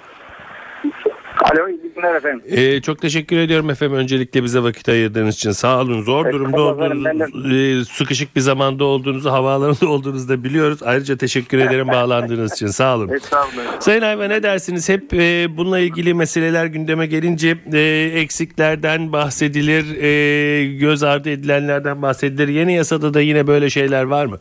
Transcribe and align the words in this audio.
Alo 1.53 1.69
günler 2.07 2.17
efendim. 2.17 2.43
Ee, 2.51 2.81
çok 2.81 3.03
teşekkür 3.03 3.37
ediyorum 3.37 3.71
efendim 3.71 3.97
öncelikle 3.97 4.43
bize 4.43 4.63
vakit 4.63 4.89
ayırdığınız 4.89 5.35
için. 5.35 5.51
Sağ 5.51 5.81
olun. 5.81 6.03
Zor 6.03 6.33
durumda 6.33 6.61
olduğunuzu, 6.63 7.55
e, 7.55 7.85
sıkışık 7.85 8.37
bir 8.37 8.41
zamanda 8.41 8.85
olduğunuzu, 8.85 9.31
havaalanında 9.31 9.87
olduğunuzu 9.89 10.29
da 10.29 10.45
biliyoruz. 10.45 10.83
Ayrıca 10.83 11.17
teşekkür 11.17 11.59
ederim 11.59 11.89
bağlandığınız 11.89 12.53
için. 12.53 12.67
Sağ 12.67 12.97
olun. 12.97 13.09
Estağfurullah. 13.09 13.81
Sayın 13.81 14.03
Ayva 14.03 14.25
ne 14.25 14.43
dersiniz? 14.43 14.89
Hep 14.89 15.15
e, 15.15 15.57
bununla 15.57 15.79
ilgili 15.79 16.15
meseleler 16.15 16.67
gündeme 16.67 17.07
gelince 17.07 17.57
e, 17.73 18.11
eksiklerden 18.15 19.13
bahsedilir, 19.13 20.03
e, 20.03 20.67
göz 20.67 21.03
ardı 21.03 21.31
edilenlerden 21.31 22.03
bahsedilir. 22.03 22.49
Yeni 22.49 22.75
yasada 22.75 23.15
da 23.15 23.21
yine 23.21 23.47
böyle 23.47 23.71
şeyler 23.71 24.03
var 24.03 24.27
mı? 24.27 24.39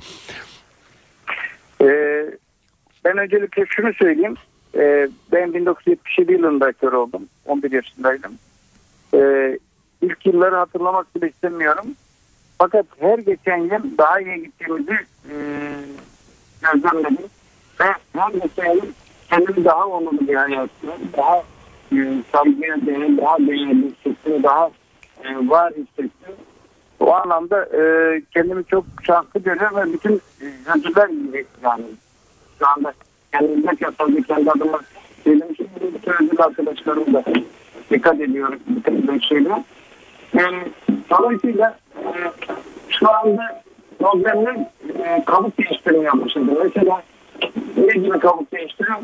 Ee, 1.81 1.85
ben 3.05 3.17
öncelikle 3.17 3.65
şunu 3.69 3.93
söyleyeyim. 3.93 4.35
Ee, 4.75 5.09
ben 5.31 5.53
1977 5.53 6.31
yılında 6.31 6.71
kör 6.71 6.93
oldum. 6.93 7.27
11 7.45 7.71
yaşındaydım. 7.71 8.31
Ee, 9.13 9.59
ilk 10.01 10.25
yılları 10.25 10.55
hatırlamak 10.55 11.15
bile 11.15 11.29
istemiyorum. 11.29 11.85
Fakat 12.57 12.85
her 12.99 13.19
geçen 13.19 13.57
yıl 13.57 13.97
daha 13.97 14.19
iyi 14.19 14.43
gittiğimizi 14.43 14.97
e, 15.29 15.35
gözlemledim. 16.61 17.17
Ve 17.79 17.85
her 18.13 18.31
geçen 18.31 18.71
yıl 18.73 18.91
kendimi 19.29 19.65
daha 19.65 19.87
onurlu 19.87 20.27
bir 20.27 20.35
hayatta, 20.35 20.87
daha 21.17 21.43
e, 21.91 22.23
saygıya 22.31 22.85
değer, 22.85 23.17
daha 23.17 23.37
değerli 23.37 23.85
hissettim, 23.85 24.43
daha 24.43 24.69
e, 25.23 25.49
var 25.49 25.73
hissettim. 25.73 26.35
O 26.99 27.13
anlamda 27.13 27.65
e, 27.65 27.81
kendimi 28.33 28.65
çok 28.65 28.85
şanslı 29.03 29.39
görüyorum 29.39 29.77
ve 29.77 29.93
bütün 29.93 30.21
e, 30.41 30.45
özürler 30.75 31.09
gibi 31.09 31.45
yani 31.63 31.85
şu 32.59 32.67
anda 32.67 32.93
kendimde 33.39 33.75
kesildi 33.75 34.27
kendi 34.27 34.51
adıma 34.51 34.79
benim 35.25 35.55
şimdi 35.55 35.69
özür 36.05 36.39
arkadaşlarım 36.39 37.13
da 37.13 37.23
dikkat 37.91 38.21
ediyorum 38.21 38.59
bu 38.67 39.21
şeyle. 39.21 39.63
E, 40.33 40.41
dolayısıyla 41.09 41.77
e, 41.97 42.09
şu 42.89 43.11
anda 43.11 43.63
problemler 43.99 44.55
e, 45.05 45.25
kabuk 45.25 45.57
değiştirmeye 45.57 46.11
başladı. 46.11 46.59
Mesela 46.63 47.03
ne 47.77 47.93
gibi 47.93 48.19
kabuk 48.19 48.51
değiştiriyor? 48.51 48.97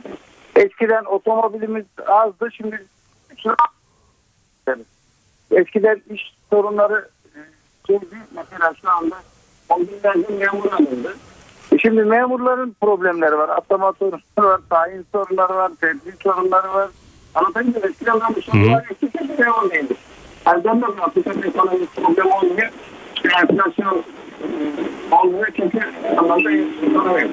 Eskiden 0.55 1.05
otomobilimiz 1.05 1.85
azdı 2.07 2.49
şimdi 2.51 2.85
şu 3.43 3.55
Eskiden 5.51 6.01
iş 6.09 6.33
sorunları 6.49 7.09
şeydi. 7.87 8.05
Mesela 8.35 8.73
şu 8.81 8.89
anda 8.89 9.15
on 9.69 9.87
binlerce 9.87 10.33
memur 10.39 10.71
alındı. 10.71 11.15
E 11.71 11.77
şimdi 11.77 12.03
memurların 12.03 12.75
problemleri 12.81 13.37
var. 13.37 13.49
Atlama 13.49 13.93
sorunları 13.99 14.21
var, 14.37 14.59
tayin 14.69 15.05
sorunları 15.11 15.55
var, 15.55 15.71
tedbir 15.81 16.13
sorunları 16.23 16.73
var. 16.73 16.89
Anlatayım 17.35 17.69
mı? 17.69 17.75
Eskiden 17.83 18.19
ben 18.21 18.35
bu 18.35 18.41
sorunlar 18.41 18.85
eksik 18.91 19.13
bir 19.13 19.39
memur 19.39 19.71
değildi. 19.71 19.93
Yani 20.45 20.63
ben 20.65 20.81
de 20.81 20.85
Afrika'da 20.85 21.47
ekonomik 21.47 21.95
problem 21.95 22.31
olmuyor. 22.31 22.69
Enflasyon 23.41 23.97
e, 23.97 25.15
olmuyor 25.15 25.47
çünkü 25.55 25.79
anlamda 26.17 26.51
ekonomi. 26.51 27.31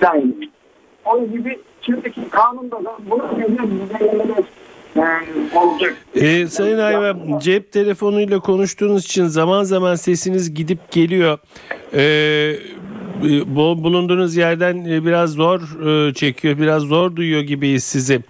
Yani 0.00 0.50
onun 1.04 1.32
gibi 1.32 1.60
şimdiki 1.82 2.30
kanunda 2.30 2.84
da 2.84 2.96
bunu 3.10 3.22
gözler 3.38 3.70
düzenlemeler 3.70 4.44
olacak. 5.54 5.96
Ee, 6.14 6.46
Sayın 6.46 6.78
Ayva 6.78 7.16
cep 7.40 7.72
telefonuyla 7.72 8.40
konuştuğunuz 8.40 9.04
için 9.04 9.26
zaman 9.26 9.64
zaman 9.64 9.94
sesiniz 9.94 10.54
gidip 10.54 10.90
geliyor. 10.90 11.38
Ee, 11.94 12.54
bulunduğunuz 13.56 14.36
yerden 14.36 14.84
e, 14.84 15.04
biraz 15.04 15.30
zor 15.30 15.60
e, 15.60 16.14
çekiyor, 16.14 16.58
biraz 16.58 16.82
zor 16.82 17.16
duyuyor 17.16 17.42
gibiyiz 17.42 17.84
sizi. 17.84 18.20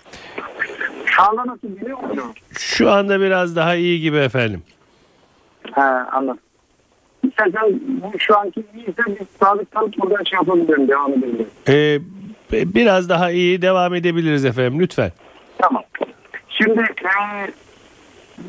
Şu 1.05 1.23
anda 1.23 1.47
nasıl 1.47 1.77
biliyor 1.81 2.03
musun? 2.03 2.23
Şu 2.59 2.91
anda 2.91 3.21
biraz 3.21 3.57
daha 3.57 3.75
iyi 3.75 4.01
gibi 4.01 4.17
efendim. 4.17 4.63
Ha 5.73 6.09
anladım. 6.13 6.41
İstersen 7.29 7.81
bu 7.87 8.19
şu 8.19 8.39
anki 8.39 8.65
iyiyse 8.75 9.03
biz 9.09 9.27
sağlıktan 9.41 9.93
buradan 9.99 10.25
şey 10.25 10.37
yapabilirim, 10.37 10.89
devam 10.89 11.13
edebilirim. 11.13 11.47
Ee, 11.69 11.99
biraz 12.53 13.09
daha 13.09 13.31
iyi 13.31 13.63
devam 13.63 13.95
edebiliriz 13.95 14.45
efendim 14.45 14.81
lütfen. 14.81 15.13
Tamam. 15.59 15.83
Şimdi 16.49 16.81
e, 16.81 17.51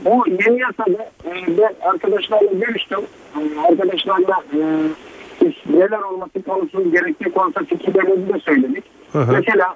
bu 0.06 0.26
yeni 0.28 0.60
yasada 0.60 1.12
e, 1.26 1.58
ben 1.58 1.90
arkadaşlarla 1.90 2.52
görüştüm. 2.52 3.00
E, 3.36 3.60
arkadaşlarla 3.60 4.44
e, 4.54 4.60
neler 5.70 6.00
olması 6.00 6.42
konusu 6.42 6.92
gerektiği 6.92 7.32
konusunda 7.32 7.66
fikirlerimizi 7.66 8.34
de 8.34 8.40
söyledik. 8.40 8.84
Hı 9.12 9.20
hı. 9.20 9.32
Mesela 9.32 9.76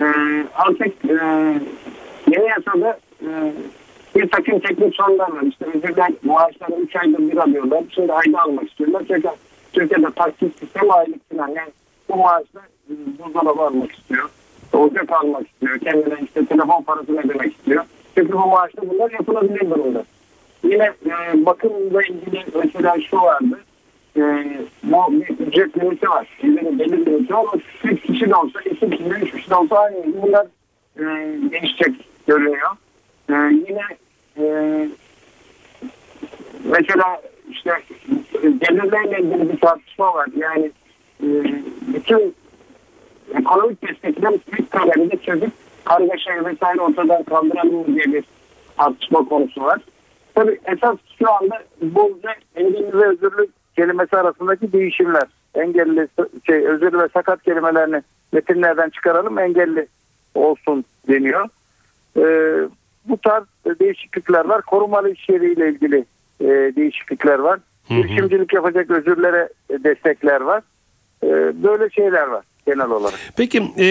e, 0.00 0.06
artık 0.54 1.04
e, 1.04 1.14
yeni 2.30 2.48
yasada 2.48 2.98
e, 3.22 3.52
bir 4.16 4.30
takım 4.30 4.60
teknik 4.60 4.94
sorunlar 4.94 5.32
var. 5.32 5.42
İşte 5.42 5.64
önceden 5.64 6.16
maaşları 6.22 6.80
3 6.80 6.96
ayda 6.96 7.18
bir 7.18 7.36
alıyorlar. 7.36 7.84
Şimdi 7.90 8.12
ayda 8.12 8.42
almak 8.42 8.68
istiyorlar. 8.70 9.02
Çünkü 9.08 9.28
Türkiye'de 9.72 10.10
taksit 10.16 10.58
sistemi 10.58 10.92
aylık 10.92 11.30
falan. 11.30 11.48
Yani 11.48 11.70
bu 12.08 12.16
maaşla 12.16 12.60
e, 12.90 12.94
buzdolabı 13.18 13.62
almak 13.62 13.92
istiyor. 13.92 14.28
Ocak 14.72 15.12
almak 15.12 15.46
istiyor. 15.48 15.78
Kendine 15.78 16.14
işte 16.24 16.46
telefon 16.46 16.82
parasını 16.82 17.20
ödemek 17.20 17.52
istiyor. 17.52 17.84
Çünkü 18.14 18.32
bu 18.32 18.46
maaşla 18.46 18.90
bunlar 18.90 19.10
yapılabilir 19.10 19.70
durumda. 19.70 20.04
Yine 20.64 20.92
e, 21.06 21.46
bakımla 21.46 22.02
ilgili 22.02 22.44
mesela 22.54 22.96
şu 23.10 23.16
vardı. 23.16 23.58
E, 24.16 24.20
bir 24.82 25.46
ücret 25.46 25.78
limiti 25.78 26.08
var. 26.08 26.28
Belli 26.42 26.78
bir 26.78 27.06
limiti 27.06 27.34
ama 27.34 27.52
3 27.84 28.02
kişi 28.02 28.30
de 28.30 28.34
olsa, 28.34 28.60
2 28.60 28.90
kişi 28.90 29.10
de 29.10 29.14
3 29.22 29.32
kişi 29.32 29.50
de 29.50 29.54
olsa 29.54 29.78
aynı. 29.78 30.22
Bunlar 30.22 30.46
e, 30.96 31.04
değişecek 31.50 32.08
görünüyor. 32.26 32.70
E, 33.30 33.34
yine 33.34 33.82
e, 34.38 34.88
mesela 36.64 37.22
işte 37.50 37.70
gelirlerle 38.42 39.20
ilgili 39.20 39.52
bir 39.52 39.60
tartışma 39.60 40.14
var. 40.14 40.28
Yani 40.36 40.70
e, 41.22 41.28
bütün 41.94 42.34
ekonomik 43.34 43.88
destekler 43.88 44.34
büyük 44.52 44.70
kadarıyla 44.70 45.16
çözüp 45.16 45.50
kargaşayı 45.84 46.44
vesaire 46.44 46.80
ortadan 46.80 47.22
kaldıralım 47.22 47.86
diye 47.86 48.04
bir 48.04 48.24
tartışma 48.76 49.28
konusu 49.28 49.62
var. 49.62 49.80
Tabii 50.34 50.60
esas 50.64 50.96
şu 51.18 51.32
anda 51.32 51.62
bolca 51.82 52.34
engelli 52.56 52.92
ve 52.92 53.06
özürlü 53.06 53.48
kelimesi 53.76 54.16
arasındaki 54.16 54.72
değişimler. 54.72 55.24
Engelli, 55.54 56.08
şey, 56.46 56.66
özürlü 56.66 56.98
ve 56.98 57.08
sakat 57.14 57.42
kelimelerini 57.42 58.02
metinlerden 58.32 58.90
çıkaralım 58.90 59.38
engelli 59.38 59.86
olsun 60.34 60.84
deniyor. 61.08 61.48
Ee, 62.16 62.68
bu 63.04 63.16
tarz 63.16 63.44
değişiklikler 63.80 64.44
var. 64.44 64.62
Korumalı 64.62 65.10
iş 65.10 65.28
yeriyle 65.28 65.68
ilgili 65.68 66.04
e, 66.40 66.46
değişiklikler 66.76 67.38
var. 67.38 67.60
Hı 67.88 67.94
hı. 67.94 67.98
Girişimcilik 67.98 68.52
yapacak 68.52 68.90
özürlere 68.90 69.48
destekler 69.70 70.40
var. 70.40 70.62
e, 71.22 71.28
böyle 71.62 71.90
şeyler 71.90 72.26
var 72.26 72.44
genel 72.66 72.90
olarak. 72.90 73.18
Peki 73.36 73.62
e, 73.78 73.86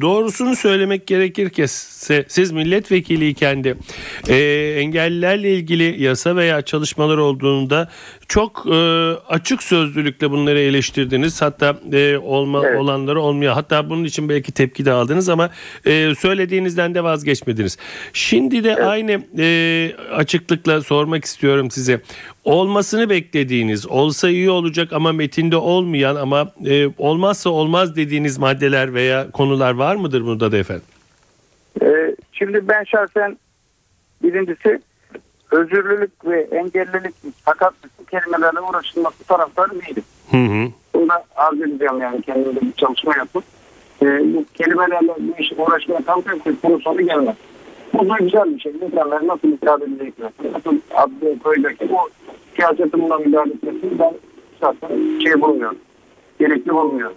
doğrusunu 0.00 0.56
söylemek 0.56 1.06
gerekirse 1.06 2.24
siz 2.28 2.52
milletvekiliyken 2.52 3.64
de 3.64 3.74
e, 4.28 4.36
engellilerle 4.80 5.54
ilgili 5.54 6.02
yasa 6.02 6.36
veya 6.36 6.62
çalışmalar 6.62 7.18
olduğunda 7.18 7.88
çok 8.28 8.66
e, 8.66 8.76
açık 9.28 9.62
sözlülükle 9.62 10.30
bunları 10.30 10.58
eleştirdiniz. 10.58 11.42
Hatta 11.42 11.76
e, 11.92 12.16
olma 12.16 12.66
evet. 12.66 12.80
olanları 12.80 13.20
olmuyor. 13.20 13.54
Hatta 13.54 13.90
bunun 13.90 14.04
için 14.04 14.28
belki 14.28 14.52
tepki 14.52 14.84
de 14.84 14.92
aldınız 14.92 15.28
ama 15.28 15.50
e, 15.86 16.14
söylediğinizden 16.14 16.94
de 16.94 17.04
vazgeçmediniz. 17.04 17.78
Şimdi 18.12 18.64
de 18.64 18.70
evet. 18.70 18.86
aynı 18.86 19.22
e, 19.38 19.92
açıklıkla 20.12 20.80
sormak 20.80 21.24
istiyorum 21.24 21.70
size. 21.70 22.00
Olmasını 22.44 23.10
beklediğiniz, 23.10 23.86
olsa 23.86 24.28
iyi 24.28 24.50
olacak 24.50 24.92
ama 24.92 25.12
metinde 25.12 25.56
olmayan 25.56 26.16
ama 26.16 26.52
e, 26.66 26.88
olmazsa 26.98 27.50
olmaz 27.50 27.96
dediğiniz 27.96 28.38
maddeler 28.38 28.94
veya 28.94 29.30
konular 29.30 29.74
var 29.74 29.96
mıdır 29.96 30.24
burada 30.24 30.52
da 30.52 30.58
efendim? 30.58 30.84
Ee, 31.82 32.16
şimdi 32.32 32.68
ben 32.68 32.84
şahsen 32.84 33.38
birincisi 34.22 34.80
özürlülük 35.50 36.24
ve 36.24 36.40
engellilik 36.40 37.14
fakat 37.44 37.74
kelimelerle 38.10 38.60
uğraşılması 38.60 39.24
taraftarı 39.24 39.70
değilim. 39.70 40.04
Hı 40.30 40.36
hı. 40.36 40.68
Bunda 40.94 41.24
arz 41.36 41.60
edeceğim 41.60 42.00
yani 42.00 42.22
kendimde 42.22 42.60
bir 42.60 42.72
çalışma 42.72 43.16
yapıp 43.16 43.44
e, 44.02 44.06
bu 44.34 44.44
kelimelerle 44.54 45.14
bu 45.18 45.42
işe 45.42 45.54
uğraşmaya 45.54 46.00
kalkarsak 46.00 46.64
bunun 46.64 46.78
sonu 46.78 47.02
gelmez. 47.02 47.36
Bu 47.94 48.08
da 48.08 48.16
güzel 48.20 48.54
bir 48.54 48.60
şey. 48.60 48.72
İnsanlar 48.72 49.26
nasıl 49.26 49.48
müsaade 49.48 49.84
edecekler? 49.84 50.30
Nasıl 50.54 50.76
adlı 50.94 51.38
köydeki 51.44 51.88
bu 51.90 51.96
siyasetin 52.56 53.02
buna 53.02 53.18
müdahale 53.18 53.52
etmesini 53.52 53.98
ben 53.98 54.14
şahsen 54.60 55.20
şey 55.24 55.40
bulmuyorum. 55.40 55.78
Gerekli 56.38 56.74
bulmuyorum. 56.74 57.16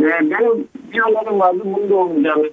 E, 0.00 0.04
benim 0.04 0.68
bir 0.92 1.00
anlarım 1.00 1.40
vardı. 1.40 1.60
Bunu 1.64 1.90
da 1.90 1.94
olmayacağını 1.94 2.50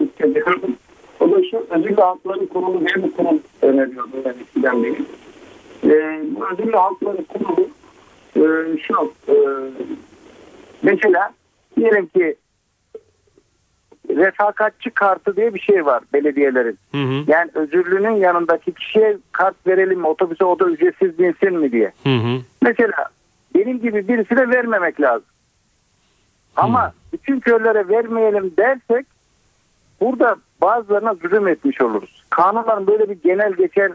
hissediyorum. 0.00 0.76
O 1.22 1.32
da 1.32 1.42
şu 1.50 1.66
özel 1.70 1.96
hakları 1.96 2.48
kurulu 2.48 2.80
diye 2.80 3.04
bir 3.04 3.12
kurum 3.12 3.40
öneriyordum 3.62 4.24
ben 4.24 4.34
eskiden 4.42 4.82
beri. 4.82 5.02
E, 5.84 6.22
bu 6.34 6.46
özel 6.52 6.72
hakları 6.72 7.24
kurulu 7.24 7.68
e, 8.36 8.78
şu 8.78 9.12
e, 9.28 9.36
mesela 10.82 11.30
diyelim 11.76 12.06
ki 12.06 12.36
refakatçi 14.08 14.90
kartı 14.90 15.36
diye 15.36 15.54
bir 15.54 15.60
şey 15.60 15.86
var 15.86 16.02
belediyelerin. 16.12 16.78
Hı 16.92 17.02
hı. 17.02 17.24
Yani 17.26 17.50
özürlünün 17.54 18.16
yanındaki 18.16 18.72
kişiye 18.72 19.18
kart 19.32 19.66
verelim 19.66 20.00
mi 20.00 20.06
otobüse 20.06 20.44
o 20.44 20.58
da 20.58 20.64
ücretsiz 20.64 21.18
binsin 21.18 21.58
mi 21.58 21.72
diye. 21.72 21.92
Hı 22.02 22.16
hı. 22.16 22.40
Mesela 22.62 23.08
benim 23.54 23.80
gibi 23.80 24.08
birisine 24.08 24.50
vermemek 24.50 25.00
lazım. 25.00 25.28
Ama 26.56 26.88
hı. 26.88 26.92
bütün 27.12 27.40
köylere 27.40 27.88
vermeyelim 27.88 28.52
dersek 28.58 29.06
burada 30.02 30.36
bazılarına 30.60 31.14
zulüm 31.14 31.48
etmiş 31.48 31.80
oluruz. 31.80 32.24
Kanunların 32.30 32.86
böyle 32.86 33.08
bir 33.08 33.22
genel 33.22 33.52
geçer 33.52 33.92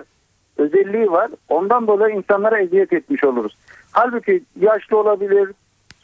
özelliği 0.58 1.12
var. 1.12 1.32
Ondan 1.50 1.88
dolayı 1.88 2.16
insanlara 2.16 2.60
eziyet 2.60 2.94
etmiş 2.94 3.24
oluruz. 3.24 3.58
Halbuki 3.92 4.44
yaşlı 4.60 4.98
olabilir, 4.98 5.52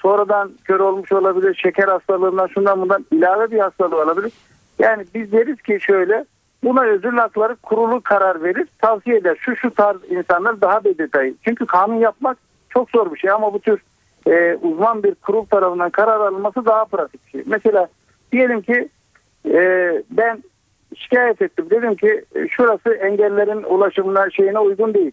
sonradan 0.02 0.52
kör 0.64 0.80
olmuş 0.80 1.12
olabilir, 1.12 1.56
şeker 1.56 1.88
hastalığından 1.88 2.48
şundan 2.48 2.82
bundan 2.82 3.06
ilave 3.12 3.52
bir 3.52 3.60
hastalığı 3.60 4.02
olabilir. 4.02 4.32
Yani 4.80 5.06
biz 5.16 5.32
deriz 5.32 5.62
ki 5.62 5.78
şöyle 5.82 6.26
buna 6.64 6.84
özür 6.84 7.14
hakları 7.14 7.56
kurulu 7.56 8.02
karar 8.02 8.44
verir, 8.44 8.68
tavsiye 8.82 9.18
eder. 9.18 9.38
Şu 9.40 9.56
şu 9.56 9.72
tarz 9.72 9.98
insanlar 10.10 10.62
daha 10.62 10.84
bir 10.84 10.98
detayı. 10.98 11.36
Çünkü 11.46 11.66
kanun 11.66 11.96
yapmak 11.96 12.38
çok 12.70 12.90
zor 12.90 13.14
bir 13.14 13.20
şey 13.20 13.32
ama 13.32 13.54
bu 13.54 13.60
tür 13.60 13.82
e, 14.28 14.56
uzman 14.56 15.04
bir 15.04 15.16
kurul 15.16 15.46
tarafından 15.46 15.90
karar 15.90 16.20
alınması 16.20 16.66
daha 16.66 16.86
pratik 16.86 17.26
bir 17.26 17.32
şey. 17.32 17.44
Mesela 17.46 17.88
diyelim 18.32 18.62
ki 18.62 18.90
e, 19.46 20.04
ben 20.10 20.44
şikayet 20.96 21.42
ettim. 21.42 21.70
Dedim 21.70 21.96
ki 21.96 22.26
e, 22.36 22.48
şurası 22.48 22.94
engellerin 22.94 23.64
ulaşımına 23.64 24.30
şeyine 24.30 24.60
uygun 24.60 24.94
değil. 24.94 25.12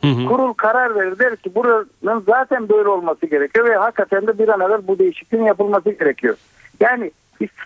Hı 0.00 0.08
hı. 0.08 0.26
Kurul 0.28 0.52
karar 0.52 0.94
verir 0.94 1.18
der 1.18 1.36
ki 1.36 1.54
buranın 1.54 2.22
zaten 2.26 2.68
böyle 2.68 2.88
olması 2.88 3.26
gerekiyor 3.26 3.68
ve 3.68 3.76
hakikaten 3.76 4.26
de 4.26 4.38
bir 4.38 4.48
an 4.48 4.60
evvel 4.60 4.86
bu 4.86 4.98
değişikliğin 4.98 5.44
yapılması 5.44 5.90
gerekiyor. 5.90 6.36
Yani 6.80 7.10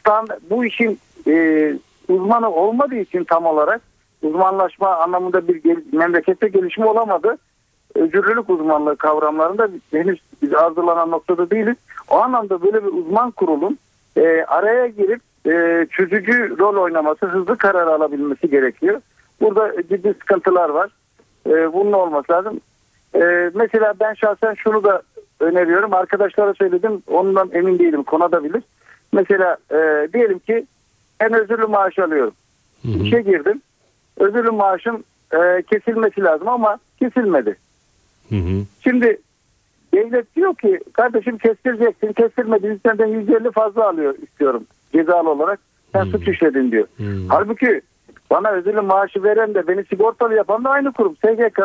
stand, 0.00 0.28
bu 0.50 0.64
işin 0.64 0.98
e, 1.26 1.72
uzmanı 2.08 2.50
olmadığı 2.50 2.98
için 2.98 3.24
tam 3.24 3.46
olarak 3.46 3.80
uzmanlaşma 4.22 4.96
anlamında 4.96 5.48
bir 5.48 5.56
gel, 5.56 5.76
memlekette 5.92 6.48
gelişme 6.48 6.86
olamadı. 6.86 7.38
Özürlülük 7.94 8.50
uzmanlığı 8.50 8.96
kavramlarında 8.96 9.68
henüz 9.90 10.20
biz 10.42 10.54
arzulanan 10.54 11.10
noktada 11.10 11.50
değiliz. 11.50 11.76
O 12.10 12.16
anlamda 12.16 12.62
böyle 12.62 12.84
bir 12.84 12.92
uzman 12.92 13.30
kurulun 13.30 13.78
e, 14.16 14.44
araya 14.44 14.86
girip 14.86 15.20
e, 15.46 15.86
çözücü 15.90 16.58
rol 16.58 16.76
oynaması, 16.76 17.26
hızlı 17.26 17.58
karar 17.58 17.86
alabilmesi 17.86 18.50
gerekiyor. 18.50 19.00
Burada 19.40 19.82
ciddi 19.82 20.14
sıkıntılar 20.20 20.68
var. 20.68 20.90
E, 21.46 21.72
bunun 21.72 21.92
olması 21.92 22.32
lazım. 22.32 22.60
E, 23.14 23.50
mesela 23.54 23.94
ben 24.00 24.14
şahsen 24.14 24.54
şunu 24.54 24.84
da 24.84 25.02
öneriyorum. 25.40 25.94
Arkadaşlara 25.94 26.54
söyledim. 26.54 27.02
Ondan 27.06 27.50
emin 27.52 27.78
değilim. 27.78 28.02
Kona 28.02 28.44
bilir. 28.44 28.62
Mesela 29.12 29.56
e, 29.70 30.08
diyelim 30.12 30.38
ki 30.38 30.66
ben 31.20 31.32
özürlü 31.32 31.66
maaş 31.66 31.98
alıyorum. 31.98 32.34
Hı 32.82 32.88
hı. 32.88 33.02
İşe 33.02 33.20
girdim. 33.20 33.62
Özürlü 34.16 34.50
maaşım 34.50 35.04
e, 35.32 35.62
kesilmesi 35.62 36.22
lazım 36.22 36.48
ama 36.48 36.78
kesilmedi. 36.98 37.56
Hı 38.28 38.36
hı. 38.36 38.64
Şimdi 38.80 39.20
devlet 39.98 40.36
diyor 40.36 40.54
ki 40.54 40.80
kardeşim 40.92 41.38
kestireceksin. 41.38 42.12
Kestirmediğin 42.12 42.80
senden 42.86 43.06
150 43.06 43.50
fazla 43.50 43.88
alıyor 43.88 44.14
istiyorum 44.22 44.64
cezalı 44.92 45.30
olarak. 45.30 45.60
Sen 45.92 46.04
hmm. 46.04 46.10
suç 46.10 46.28
işledin 46.28 46.72
diyor. 46.72 46.86
Hmm. 46.96 47.28
Halbuki 47.28 47.80
bana 48.30 48.50
ödülü 48.50 48.80
maaşı 48.80 49.22
veren 49.22 49.54
de 49.54 49.68
beni 49.68 49.84
sigortalı 49.84 50.34
yapan 50.34 50.64
da 50.64 50.70
aynı 50.70 50.92
kurum 50.92 51.16
SGK. 51.16 51.58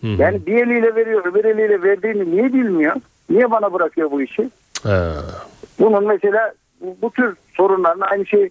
Hmm. 0.00 0.16
Yani 0.18 0.46
bir 0.46 0.66
eliyle 0.66 0.94
veriyor 0.94 1.24
öbür 1.26 1.44
eliyle 1.44 1.82
verdiğini 1.82 2.30
niye 2.30 2.52
bilmiyor? 2.52 2.96
Niye 3.30 3.50
bana 3.50 3.72
bırakıyor 3.72 4.10
bu 4.10 4.22
işi? 4.22 4.50
Ha. 4.82 5.14
Bunun 5.80 6.06
mesela 6.06 6.52
bu, 6.80 6.96
bu 7.02 7.10
tür 7.10 7.36
sorunların 7.54 8.00
aynı 8.00 8.26
şey 8.26 8.50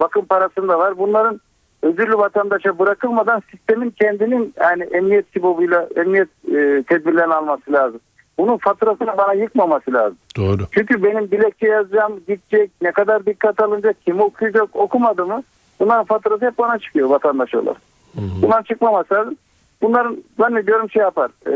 bakım 0.00 0.24
parasında 0.24 0.78
var. 0.78 0.98
Bunların 0.98 1.40
özürlü 1.82 2.18
vatandaşa 2.18 2.78
bırakılmadan 2.78 3.42
sistemin 3.50 3.90
kendinin 3.90 4.54
yani 4.60 4.82
emniyet 4.82 5.26
sibobuyla 5.32 5.88
emniyet 5.96 6.28
e, 6.48 6.82
tedbirlerini 6.82 7.34
alması 7.34 7.72
lazım. 7.72 8.00
Bunun 8.38 8.56
faturasını 8.56 9.16
bana 9.18 9.32
yıkmaması 9.32 9.92
lazım. 9.92 10.18
Doğru. 10.36 10.62
Çünkü 10.70 11.02
benim 11.02 11.30
dilekçe 11.30 11.66
yazacağım, 11.66 12.20
gidecek, 12.28 12.70
ne 12.82 12.92
kadar 12.92 13.26
dikkat 13.26 13.60
alınacak, 13.62 13.96
kim 14.04 14.20
okuyacak, 14.20 14.76
okumadı 14.76 15.26
mı? 15.26 15.42
Bunların 15.80 16.04
faturası 16.04 16.46
hep 16.46 16.58
bana 16.58 16.78
çıkıyor 16.78 17.08
vatandaş 17.08 17.54
olarak. 17.54 17.82
Hı 18.14 18.20
hı. 18.20 18.42
Bunlar 18.42 18.62
çıkmaması 18.62 19.14
lazım. 19.14 19.36
Bunların 19.82 20.16
zannediyorum 20.38 20.90
şey 20.90 21.02
yapar. 21.02 21.30
E, 21.46 21.52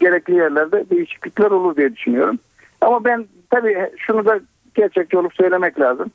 gerekli 0.00 0.34
yerlerde 0.34 0.90
değişiklikler 0.90 1.50
olur 1.50 1.76
diye 1.76 1.96
düşünüyorum. 1.96 2.38
Ama 2.80 3.04
ben 3.04 3.26
tabii 3.50 3.90
şunu 3.96 4.24
da 4.24 4.40
gerçekçi 4.74 5.18
olup 5.18 5.34
söylemek 5.34 5.80
lazım. 5.80 6.10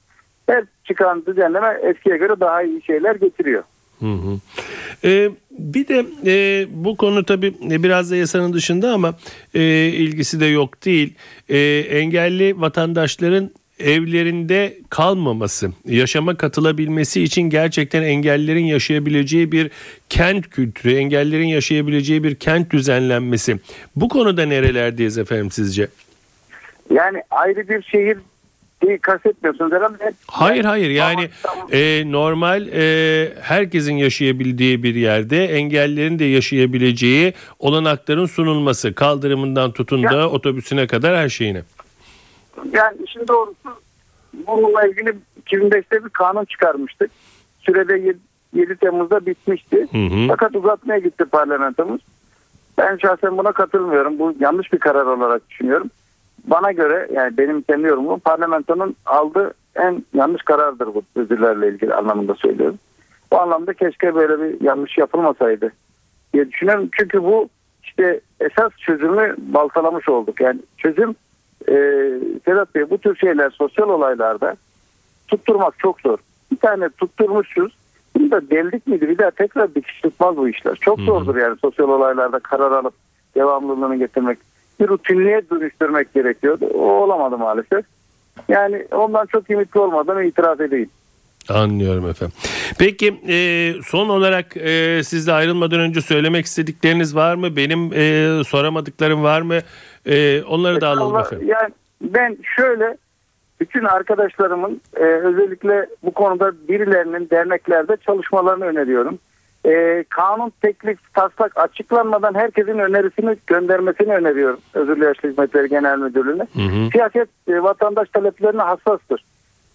Her 0.47 0.63
çıkan 0.83 1.25
düzenleme 1.25 1.77
eskiye 1.81 2.17
göre 2.17 2.39
daha 2.39 2.61
iyi 2.61 2.81
şeyler 2.81 3.15
getiriyor. 3.15 3.63
Hı 3.99 4.05
hı. 4.05 4.39
Ee, 5.03 5.29
bir 5.51 5.87
de 5.87 6.05
e, 6.25 6.67
bu 6.69 6.97
konu 6.97 7.25
tabii 7.25 7.53
biraz 7.61 8.11
da 8.11 8.15
yasanın 8.15 8.53
dışında 8.53 8.93
ama 8.93 9.17
e, 9.53 9.61
ilgisi 9.87 10.39
de 10.39 10.45
yok 10.45 10.85
değil. 10.85 11.13
E, 11.49 11.59
engelli 11.89 12.61
vatandaşların 12.61 13.51
evlerinde 13.79 14.77
kalmaması, 14.89 15.71
yaşama 15.85 16.37
katılabilmesi 16.37 17.23
için 17.23 17.41
gerçekten 17.41 18.03
engellerin 18.03 18.65
yaşayabileceği 18.65 19.51
bir 19.51 19.71
kent 20.09 20.49
kültürü, 20.49 20.93
engellerin 20.93 21.47
yaşayabileceği 21.47 22.23
bir 22.23 22.35
kent 22.35 22.71
düzenlenmesi. 22.71 23.59
Bu 23.95 24.09
konuda 24.09 24.45
nerelerdeyiz 24.45 25.17
efendim 25.17 25.51
sizce? 25.51 25.87
Yani 26.93 27.23
ayrı 27.31 27.69
bir 27.69 27.81
şehir 27.83 28.17
kastetmiyorsunuz 29.01 29.71
herhalde. 29.71 30.13
Hayır 30.27 30.65
hayır 30.65 30.89
yani 30.89 31.29
e, 31.71 32.12
normal 32.12 32.67
e, 32.67 33.33
herkesin 33.41 33.93
yaşayabildiği 33.93 34.83
bir 34.83 34.95
yerde 34.95 35.45
engellerin 35.45 36.19
de 36.19 36.25
yaşayabileceği 36.25 37.33
olanakların 37.59 38.25
sunulması 38.25 38.95
kaldırımından 38.95 39.71
tutun 39.71 40.03
da 40.03 40.15
yani, 40.15 40.25
otobüsüne 40.25 40.88
kadar 40.88 41.17
her 41.17 41.29
şeyine. 41.29 41.63
Yani 42.71 42.98
işin 43.07 43.27
doğrusu 43.27 43.81
bununla 44.48 44.88
ilgili 44.88 45.15
2005'te 45.45 46.05
bir 46.05 46.09
kanun 46.09 46.45
çıkarmıştık. 46.45 47.12
Sürede 47.59 47.93
7, 47.93 48.17
7 48.53 48.75
Temmuz'da 48.75 49.25
bitmişti. 49.25 49.88
Hı 49.91 49.98
hı. 49.98 50.27
Fakat 50.27 50.55
uzatmaya 50.55 51.00
gitti 51.00 51.25
parlamentomuz. 51.25 52.01
Ben 52.77 52.98
şahsen 52.98 53.38
buna 53.38 53.51
katılmıyorum. 53.51 54.19
Bu 54.19 54.33
yanlış 54.39 54.74
bir 54.74 54.79
karar 54.79 55.05
olarak 55.05 55.50
düşünüyorum 55.50 55.89
bana 56.48 56.72
göre 56.72 57.08
yani 57.13 57.38
benim 57.38 57.62
kendi 57.62 57.88
yorumum 57.88 58.19
parlamentonun 58.19 58.96
aldığı 59.05 59.53
en 59.75 60.05
yanlış 60.13 60.41
karardır 60.41 60.88
bu 60.88 61.03
özürlerle 61.15 61.67
ilgili 61.67 61.93
anlamında 61.93 62.36
söylüyorum. 62.36 62.77
Bu 63.31 63.39
anlamda 63.39 63.74
keşke 63.74 64.15
böyle 64.15 64.43
bir 64.43 64.65
yanlış 64.65 64.98
yapılmasaydı 64.98 65.72
diye 66.34 66.51
düşünüyorum. 66.51 66.89
Çünkü 66.98 67.24
bu 67.24 67.50
işte 67.84 68.19
esas 68.39 68.72
çözümü 68.77 69.36
baltalamış 69.38 70.10
olduk. 70.10 70.41
Yani 70.41 70.60
çözüm 70.77 71.15
e, 71.67 71.74
Sedat 72.46 72.75
Bey 72.75 72.89
bu 72.89 72.98
tür 72.98 73.15
şeyler 73.15 73.50
sosyal 73.50 73.89
olaylarda 73.89 74.55
tutturmak 75.27 75.79
çok 75.79 76.01
zor. 76.01 76.17
Bir 76.51 76.58
tane 76.58 76.89
tutturmuşuz. 76.89 77.77
Bunu 78.15 78.31
da 78.31 78.50
deldik 78.50 78.88
miydi 78.88 79.10
bir 79.10 79.17
daha 79.17 79.31
tekrar 79.31 79.75
dikiş 79.75 80.01
tutmaz 80.01 80.38
bu 80.38 80.50
işler. 80.50 80.75
Çok 80.75 81.00
zordur 81.00 81.36
yani 81.36 81.58
sosyal 81.62 81.89
olaylarda 81.89 82.39
karar 82.39 82.72
alıp 82.72 82.93
devamlılığını 83.36 83.96
getirmek. 83.96 84.38
Bir 84.79 84.88
rutinliğe 84.88 85.41
dönüştürmek 85.51 86.13
gerekiyordu. 86.13 86.65
O 86.65 86.81
olamadı 86.81 87.38
maalesef. 87.38 87.86
Yani 88.50 88.86
ondan 88.91 89.25
çok 89.25 89.50
ümitli 89.50 89.79
olmadan 89.79 90.24
itiraf 90.24 90.62
edeyim. 90.62 90.89
Anlıyorum 91.50 92.09
efendim. 92.09 92.36
Peki 92.79 93.19
e, 93.27 93.38
son 93.83 94.09
olarak 94.09 94.57
e, 94.57 95.01
sizle 95.03 95.31
ayrılmadan 95.31 95.79
önce 95.79 96.01
söylemek 96.01 96.45
istedikleriniz 96.45 97.15
var 97.15 97.36
mı? 97.36 97.55
Benim 97.55 97.93
e, 97.93 98.43
soramadıklarım 98.43 99.24
var 99.24 99.41
mı? 99.41 99.57
E, 100.05 100.43
onları 100.43 100.81
da 100.81 100.88
alalım 100.88 101.15
Allah- 101.15 101.21
efendim. 101.21 101.48
Yani 101.48 101.74
ben 102.01 102.38
şöyle 102.55 102.98
bütün 103.59 103.83
arkadaşlarımın 103.83 104.81
e, 104.98 105.03
özellikle 105.03 105.88
bu 106.03 106.12
konuda 106.12 106.51
birilerinin 106.69 107.29
derneklerde 107.29 107.98
çalışmalarını 108.05 108.65
öneriyorum. 108.65 109.19
E, 109.65 110.03
kanun 110.09 110.53
teklif 110.61 111.13
taslak 111.13 111.57
açıklanmadan 111.57 112.33
herkesin 112.33 112.79
önerisini 112.79 113.37
göndermesini 113.47 114.13
öneriyorum. 114.13 114.59
Özürlü 114.73 115.03
Yaşlı 115.03 115.29
Hizmetleri 115.29 115.69
Genel 115.69 115.97
Müdürlüğü'ne. 115.97 116.47
Hı 116.53 116.61
hı. 116.61 116.89
Siyaset 116.91 117.29
e, 117.47 117.63
vatandaş 117.63 118.09
taleplerine 118.09 118.61
hassastır. 118.61 119.25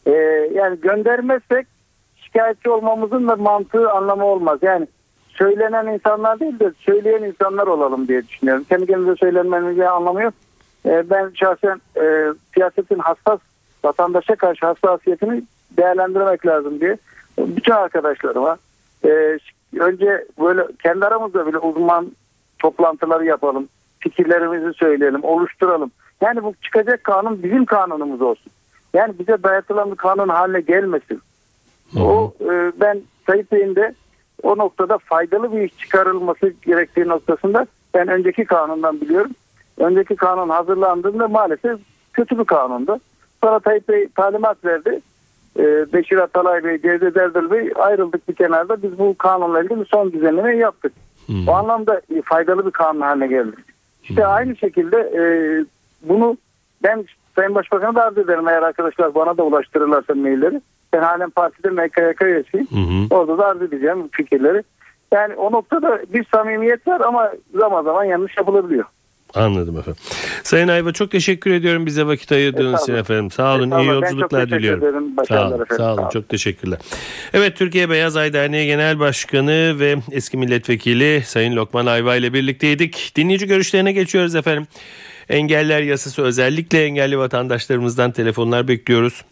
E, 0.07 0.11
yani 0.55 0.81
göndermezsek 0.81 1.67
şikayetçi 2.17 2.71
olmamızın 2.71 3.29
da 3.29 3.37
mantığı 3.37 3.91
anlamı 3.91 4.25
olmaz. 4.25 4.59
Yani 4.63 4.87
söylenen 5.29 5.87
insanlar 5.87 6.41
değil 6.41 6.59
de 6.59 6.73
söyleyen 6.79 7.23
insanlar 7.23 7.67
olalım 7.67 8.09
diye 8.09 8.29
düşünüyorum. 8.29 8.65
Kendi 8.69 8.87
kendimize 8.87 9.17
söylenmenin 9.17 9.81
anlamı 9.81 10.23
yok. 10.23 10.35
E, 10.87 11.11
ben 11.11 11.33
şahsen 11.35 11.81
e, 11.97 12.33
siyasetin 12.55 12.99
hassas 12.99 13.41
vatandaşa 13.85 14.37
karşı 14.37 14.67
hassasiyetini 14.67 15.43
değerlendirmek 15.77 16.47
lazım 16.47 16.81
diye 16.81 16.97
bütün 17.39 17.73
arkadaşlarıma 17.73 18.57
e, 19.05 19.39
önce 19.81 20.25
böyle 20.41 20.67
kendi 20.83 21.07
aramızda 21.07 21.47
bile 21.47 21.59
uzman 21.59 22.13
toplantıları 22.59 23.25
yapalım. 23.25 23.69
Fikirlerimizi 23.99 24.73
söyleyelim, 24.75 25.25
oluşturalım. 25.25 25.91
Yani 26.21 26.43
bu 26.43 26.55
çıkacak 26.63 27.05
kanun 27.05 27.43
bizim 27.43 27.65
kanunumuz 27.65 28.23
olsun. 28.23 28.53
Yani 28.95 29.19
bize 29.19 29.43
dayatılan 29.43 29.91
bir 29.91 29.97
kanun 29.97 30.29
haline 30.29 30.61
gelmesin. 30.61 31.21
O 31.97 32.35
e, 32.41 32.73
ben 32.81 33.03
Sayın 33.27 33.47
Bey'in 33.53 33.75
de 33.75 33.95
o 34.43 34.59
noktada 34.59 34.99
faydalı 34.99 35.53
bir 35.53 35.63
iş 35.63 35.79
çıkarılması 35.79 36.55
gerektiği 36.67 37.09
noktasında 37.09 37.67
ben 37.95 38.09
önceki 38.09 38.45
kanundan 38.45 39.01
biliyorum. 39.01 39.31
Önceki 39.79 40.17
kanun 40.17 40.49
hazırlandığında 40.49 41.29
maalesef 41.29 41.81
kötü 42.13 42.39
bir 42.39 42.45
kanundu. 42.45 43.01
Sonra 43.43 43.61
Tayyip 43.61 43.89
Bey 43.89 44.09
talimat 44.17 44.65
verdi. 44.65 45.01
E, 45.59 45.93
Beşir 45.93 46.17
Atalay 46.17 46.65
Bey, 46.65 46.83
Cevdet 46.83 47.17
Erdal 47.17 47.51
Bey 47.51 47.73
ayrıldık 47.77 48.29
bir 48.29 48.35
kenarda. 48.35 48.83
Biz 48.83 48.99
bu 48.99 49.19
kanunla 49.19 49.63
ilgili 49.63 49.85
son 49.85 50.13
düzenlemeyi 50.13 50.59
yaptık. 50.59 50.93
Hmm. 51.27 51.49
O 51.49 51.53
anlamda 51.53 52.01
e, 52.17 52.23
faydalı 52.23 52.67
bir 52.67 52.71
kanun 52.71 53.01
haline 53.01 53.27
geldi. 53.27 53.57
İşte 54.03 54.27
aynı 54.27 54.57
şekilde 54.57 54.97
e, 54.97 55.23
bunu 56.03 56.37
ben 56.83 57.05
Sayın 57.37 57.55
Başbakan'a 57.55 57.95
da 57.95 58.05
arz 58.05 58.19
ederim 58.19 58.49
eğer 58.49 58.63
arkadaşlar 58.63 59.15
bana 59.15 59.37
da 59.37 59.43
ulaştırırlarsa 59.43 60.15
mailleri. 60.15 60.61
Ben 60.93 61.03
halen 61.03 61.31
partide 61.31 61.71
MKYK 61.71 62.23
üyesiyim. 62.23 62.67
Hı. 62.67 63.15
Orada 63.15 63.39
da 63.39 63.47
arz 63.47 63.63
edeceğim 63.63 64.09
fikirleri. 64.13 64.63
Yani 65.13 65.35
o 65.35 65.53
noktada 65.53 66.01
bir 66.13 66.25
samimiyet 66.35 66.87
var 66.87 67.01
ama 67.01 67.33
zaman 67.55 67.83
zaman 67.83 68.05
yanlış 68.05 68.37
yapılabiliyor. 68.37 68.85
Anladım 69.35 69.79
efendim. 69.79 70.01
Sayın 70.43 70.69
Ayva 70.69 70.93
çok 70.93 71.11
teşekkür 71.11 71.51
ediyorum 71.51 71.87
bize 71.87 72.07
vakit 72.07 72.33
ayırdığınız 72.33 72.83
için 72.83 72.95
efendim. 72.95 73.31
Sağ 73.31 73.55
olun. 73.55 73.71
iyi 73.71 73.87
yolculuklar 73.89 74.51
diliyorum. 74.51 75.13
Sağ 75.29 75.47
olun. 75.49 75.55
efendim. 75.55 75.77
Sağ 75.77 75.95
olun. 75.95 76.09
Çok 76.13 76.29
teşekkürler. 76.29 76.79
Evet 77.33 77.57
Türkiye 77.57 77.91
Beyaz 77.91 78.17
Ay 78.17 78.33
Derneği 78.33 78.67
Genel 78.67 78.99
Başkanı 78.99 79.81
ve 79.81 79.97
eski 80.13 80.37
milletvekili 80.37 81.23
Sayın 81.27 81.57
Lokman 81.57 81.87
Ayva 81.87 82.17
ile 82.17 82.33
birlikteydik. 82.33 83.13
Dinleyici 83.17 83.47
görüşlerine 83.47 83.93
geçiyoruz 83.93 84.35
efendim. 84.35 84.67
Engeller 85.29 85.83
yasası 85.83 86.23
özellikle 86.23 86.85
engelli 86.85 87.19
vatandaşlarımızdan 87.19 88.13
telefonlar 88.13 88.69
bekliyoruz. 88.69 89.25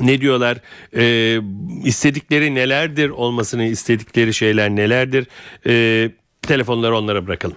Ne 0.00 0.20
diyorlar? 0.20 0.58
Ee, 0.96 1.38
istedikleri 1.84 2.54
nelerdir? 2.54 3.08
Olmasını 3.10 3.64
istedikleri 3.64 4.34
şeyler 4.34 4.70
nelerdir? 4.70 5.26
Ee, 5.66 6.10
telefonları 6.42 6.96
onlara 6.96 7.26
bırakalım. 7.26 7.56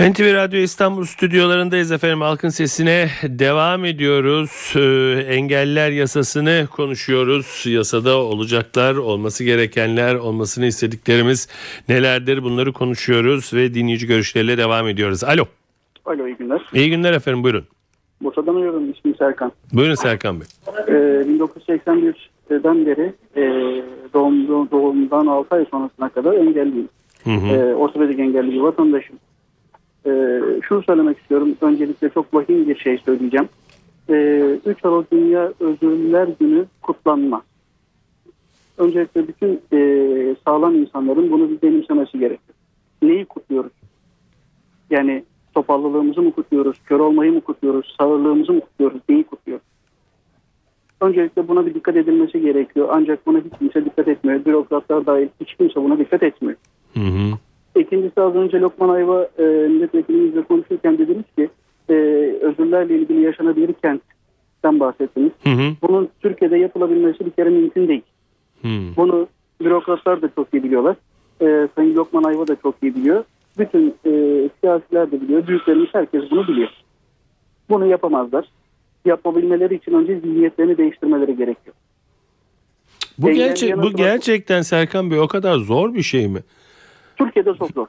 NTV 0.00 0.34
Radyo 0.34 0.58
İstanbul 0.58 1.04
stüdyolarındayız 1.04 1.92
efendim. 1.92 2.20
Halkın 2.20 2.48
sesine 2.48 3.08
devam 3.22 3.84
ediyoruz. 3.84 4.72
Ee, 4.76 5.34
engeller 5.34 5.90
yasasını 5.90 6.66
konuşuyoruz. 6.70 7.64
Yasada 7.66 8.18
olacaklar, 8.18 8.94
olması 8.94 9.44
gerekenler, 9.44 10.14
olmasını 10.14 10.66
istediklerimiz 10.66 11.48
nelerdir 11.88 12.42
bunları 12.42 12.72
konuşuyoruz 12.72 13.54
ve 13.54 13.74
dinleyici 13.74 14.06
görüşleriyle 14.06 14.58
devam 14.58 14.88
ediyoruz. 14.88 15.24
Alo. 15.24 15.44
Alo 16.04 16.26
iyi 16.26 16.36
günler. 16.36 16.62
İyi 16.74 16.90
günler 16.90 17.12
efendim 17.12 17.42
buyurun. 17.42 17.64
Bursa'dan 18.20 18.54
arıyorum 18.54 18.90
ismim 18.90 19.14
Serkan. 19.14 19.52
Buyurun 19.72 19.94
Serkan 19.94 20.40
Bey. 20.40 20.46
Ee, 20.88 20.92
1981'den 20.92 22.86
beri 22.86 23.12
e, 23.36 23.42
doğum, 24.14 24.48
doğumdan 24.70 25.26
6 25.26 25.56
ay 25.56 25.64
sonrasına 25.70 26.08
kadar 26.08 26.32
engelliyim. 26.32 26.88
Hı 27.24 27.30
hı. 27.30 27.46
Ee, 27.46 27.74
ortopedik 27.74 28.20
engelli 28.20 28.52
bir 28.52 28.60
vatandaşım. 28.60 29.16
Ee, 30.06 30.40
şunu 30.62 30.82
söylemek 30.82 31.18
istiyorum. 31.18 31.56
Öncelikle 31.60 32.08
çok 32.08 32.34
vahim 32.34 32.68
bir 32.68 32.76
şey 32.76 32.98
söyleyeceğim. 32.98 33.48
Ee, 34.10 34.58
3 34.66 34.84
Aralık 34.84 35.12
Dünya 35.12 35.52
Özürlüler 35.60 36.28
Günü 36.40 36.66
kutlanma. 36.82 37.42
Öncelikle 38.78 39.28
bütün 39.28 39.60
e, 39.72 39.78
sağlam 40.44 40.74
insanların 40.74 41.30
bunu 41.30 41.50
bir 41.50 41.62
benimsemesi 41.62 42.18
gerekiyor. 42.18 42.56
Neyi 43.02 43.24
kutluyoruz? 43.24 43.72
Yani 44.90 45.24
topallılığımızı 45.54 46.22
mı 46.22 46.32
kutluyoruz, 46.32 46.76
kör 46.86 47.00
olmayı 47.00 47.32
mı 47.32 47.40
kutluyoruz, 47.40 47.94
sağırlığımızı 47.98 48.52
mı 48.52 48.60
kutluyoruz, 48.60 49.00
neyi 49.08 49.24
kutluyoruz? 49.24 49.66
Öncelikle 51.00 51.48
buna 51.48 51.66
bir 51.66 51.74
dikkat 51.74 51.96
edilmesi 51.96 52.40
gerekiyor. 52.40 52.88
Ancak 52.92 53.26
buna 53.26 53.38
hiç 53.38 53.58
kimse 53.58 53.84
dikkat 53.84 54.08
etmiyor. 54.08 54.44
Bürokratlar 54.44 55.06
dahil 55.06 55.28
hiç 55.40 55.54
kimse 55.54 55.74
buna 55.74 55.98
dikkat 55.98 56.22
etmiyor. 56.22 56.56
Hı 56.94 57.00
hı. 57.00 57.38
İkincisi 57.80 58.20
az 58.20 58.34
önce 58.34 58.60
Lokman 58.60 58.88
Ayva 58.88 59.28
e, 59.38 59.42
milletvekilimizle 59.42 60.42
konuşurken 60.42 60.98
dediniz 60.98 61.24
ki 61.36 61.48
e, 61.88 61.94
özürlerle 62.40 62.98
ilgili 62.98 63.22
yaşanabilir 63.22 63.72
kentten 63.72 64.80
bahsettiniz. 64.80 65.32
Hı 65.44 65.50
hı. 65.50 65.72
Bunun 65.82 66.08
Türkiye'de 66.20 66.58
yapılabilmesi 66.58 67.26
bir 67.26 67.30
kere 67.30 67.50
mümkün 67.50 67.88
değil. 67.88 68.02
Hı. 68.62 68.68
Bunu 68.96 69.28
bürokratlar 69.60 70.22
da 70.22 70.30
çok 70.34 70.54
iyi 70.54 70.64
biliyorlar. 70.64 70.96
E, 71.42 71.68
Sayın 71.76 71.96
Lokman 71.96 72.24
Ayva 72.24 72.46
da 72.46 72.56
çok 72.62 72.74
iyi 72.82 72.94
biliyor. 72.94 73.24
Bütün 73.58 73.94
e, 74.06 74.12
siyasiler 74.60 75.12
de 75.12 75.20
biliyor. 75.20 75.46
Büyüklerimiz 75.46 75.88
herkes 75.92 76.30
bunu 76.30 76.48
biliyor. 76.48 76.70
Bunu 77.70 77.86
yapamazlar. 77.86 78.48
Yapabilmeleri 79.04 79.74
için 79.74 79.92
önce 79.92 80.20
zihniyetlerini 80.20 80.78
değiştirmeleri 80.78 81.36
gerekiyor. 81.36 81.76
Bu, 83.18 83.30
gerçek, 83.30 83.76
bu 83.76 83.92
gerçekten 83.92 84.62
Serkan 84.62 85.10
Bey 85.10 85.20
o 85.20 85.28
kadar 85.28 85.56
zor 85.56 85.94
bir 85.94 86.02
şey 86.02 86.28
mi? 86.28 86.40
Türkiye'de 87.24 87.54
çok 87.58 87.70
zor. 87.70 87.86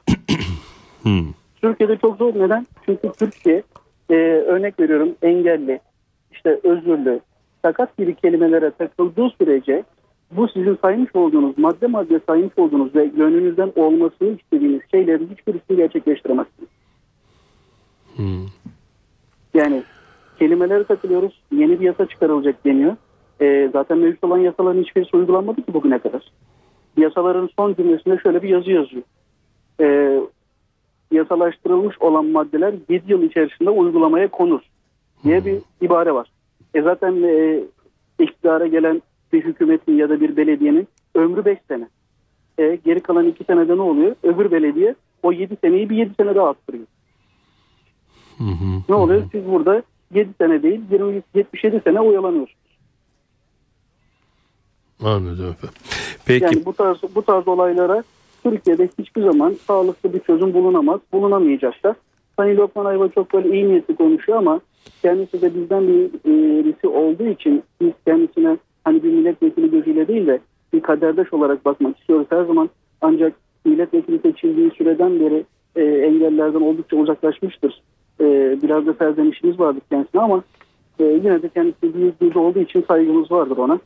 Türkiye'de 1.60 1.96
çok 1.96 2.16
zor. 2.16 2.34
Neden? 2.34 2.66
Çünkü 2.86 3.12
Türkiye 3.18 3.62
e, 4.10 4.14
örnek 4.46 4.80
veriyorum 4.80 5.14
engelli, 5.22 5.80
işte 6.32 6.60
özürlü, 6.62 7.20
sakat 7.62 7.96
gibi 7.96 8.14
kelimelere 8.14 8.70
takıldığı 8.70 9.30
sürece 9.38 9.84
bu 10.30 10.48
sizin 10.48 10.78
saymış 10.82 11.16
olduğunuz, 11.16 11.58
madde 11.58 11.86
madde 11.86 12.20
saymış 12.28 12.58
olduğunuz 12.58 12.94
ve 12.94 13.06
gönlünüzden 13.06 13.72
olmasını 13.76 14.28
istediğiniz 14.28 14.80
şeylerin 14.90 15.30
hiçbirisini 15.36 15.76
gerçekleştiremezsiniz. 15.76 16.68
Hı. 18.16 18.22
Yani 19.54 19.82
kelimelere 20.38 20.84
takılıyoruz. 20.84 21.42
Yeni 21.52 21.80
bir 21.80 21.84
yasa 21.84 22.06
çıkarılacak 22.06 22.64
deniyor. 22.64 22.96
E, 23.40 23.70
zaten 23.72 23.98
mevcut 23.98 24.24
olan 24.24 24.38
yasaların 24.38 24.82
hiçbirisi 24.82 25.16
uygulanmadı 25.16 25.62
ki 25.62 25.74
bugüne 25.74 25.98
kadar. 25.98 26.22
Yasaların 26.96 27.48
son 27.56 27.74
cümlesinde 27.74 28.18
şöyle 28.22 28.42
bir 28.42 28.48
yazı 28.48 28.70
yazıyor. 28.70 29.02
E, 29.82 30.20
yasalaştırılmış 31.12 31.96
olan 32.00 32.26
maddeler 32.26 32.74
7 32.88 33.12
yıl 33.12 33.22
içerisinde 33.22 33.70
uygulamaya 33.70 34.30
konur 34.30 34.60
diye 35.24 35.44
bir 35.44 35.58
ibare 35.80 36.14
var. 36.14 36.28
E 36.74 36.82
zaten 36.82 37.22
e, 37.22 37.60
iktidara 38.18 38.66
gelen 38.66 39.02
bir 39.32 39.44
hükümetin 39.44 39.96
ya 39.96 40.08
da 40.08 40.20
bir 40.20 40.36
belediyenin 40.36 40.88
ömrü 41.14 41.44
5 41.44 41.58
sene. 41.68 41.88
E, 42.58 42.78
geri 42.84 43.00
kalan 43.00 43.26
2 43.26 43.44
senede 43.44 43.76
ne 43.76 43.82
oluyor? 43.82 44.16
Öbür 44.22 44.50
belediye 44.50 44.94
o 45.22 45.32
7 45.32 45.56
seneyi 45.56 45.90
bir 45.90 45.96
7 45.96 46.14
sene 46.14 46.34
daha 46.34 46.48
arttırıyor. 46.48 46.86
Ne 48.88 48.94
oluyor? 48.94 49.22
Siz 49.32 49.46
burada 49.46 49.82
7 50.14 50.30
sene 50.38 50.62
değil 50.62 50.80
20, 50.90 51.22
77 51.34 51.80
sene 51.84 52.00
oyalanıyorsunuz. 52.00 52.62
Anladım 55.04 55.50
efendim. 55.50 55.76
Peki 56.26 56.44
Yani 56.44 56.64
bu 56.64 56.72
tarz 56.72 56.98
bu 57.14 57.22
tarz 57.22 57.48
olaylara 57.48 58.02
Türkiye'de 58.42 58.88
hiçbir 58.98 59.22
zaman 59.22 59.52
sağlıklı 59.52 60.12
bir 60.12 60.20
çözüm 60.20 60.54
bulunamaz, 60.54 61.00
bulunamayacak 61.12 61.84
da. 61.84 61.94
Sayın 62.36 62.56
Lokman 62.56 62.84
Ayva 62.84 63.08
çok 63.08 63.34
böyle 63.34 63.54
iyi 63.54 63.68
niyetli 63.68 63.96
konuşuyor 63.96 64.38
ama 64.38 64.60
kendisi 65.02 65.42
de 65.42 65.54
bizden 65.54 65.82
e, 65.82 65.88
birisi 66.24 66.88
olduğu 66.88 67.26
için 67.26 67.62
biz 67.80 67.92
kendisine 68.06 68.56
hani 68.84 69.02
bir 69.02 69.12
milletvekili 69.12 69.70
gözüyle 69.70 70.08
değil 70.08 70.26
de 70.26 70.40
bir 70.72 70.80
kaderdaş 70.80 71.32
olarak 71.32 71.64
bakmak 71.64 71.98
istiyoruz 71.98 72.26
her 72.30 72.44
zaman. 72.44 72.70
Ancak 73.00 73.32
milletvekili 73.64 74.18
seçildiği 74.18 74.70
süreden 74.70 75.20
beri 75.20 75.44
e, 75.76 75.82
engellerden 75.82 76.60
oldukça 76.60 76.96
uzaklaşmıştır. 76.96 77.82
E, 78.20 78.24
biraz 78.62 78.86
da 78.86 78.92
serzenişimiz 78.92 79.60
vardır 79.60 79.82
kendisine 79.90 80.20
ama 80.20 80.42
e, 80.98 81.04
yine 81.04 81.42
de 81.42 81.48
kendisi 81.48 81.94
büyük 81.94 82.20
bir 82.20 82.34
olduğu 82.34 82.58
için 82.58 82.84
saygımız 82.88 83.30
vardır 83.30 83.56
ona. 83.56 83.78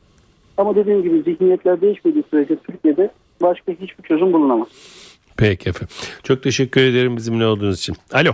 Ama 0.57 0.75
dediğim 0.75 1.03
gibi 1.03 1.21
zihniyetler 1.21 1.81
değişmediği 1.81 2.23
sürece 2.31 2.55
Türkiye'de 2.55 3.09
başka 3.41 3.71
hiçbir 3.71 4.03
çözüm 4.03 4.33
bulunamaz. 4.33 4.67
peki 5.37 5.69
efendim. 5.69 5.95
Çok 6.23 6.43
teşekkür 6.43 6.81
ederim 6.81 7.17
bizimle 7.17 7.45
olduğunuz 7.45 7.77
için. 7.79 7.95
Alo. 8.13 8.31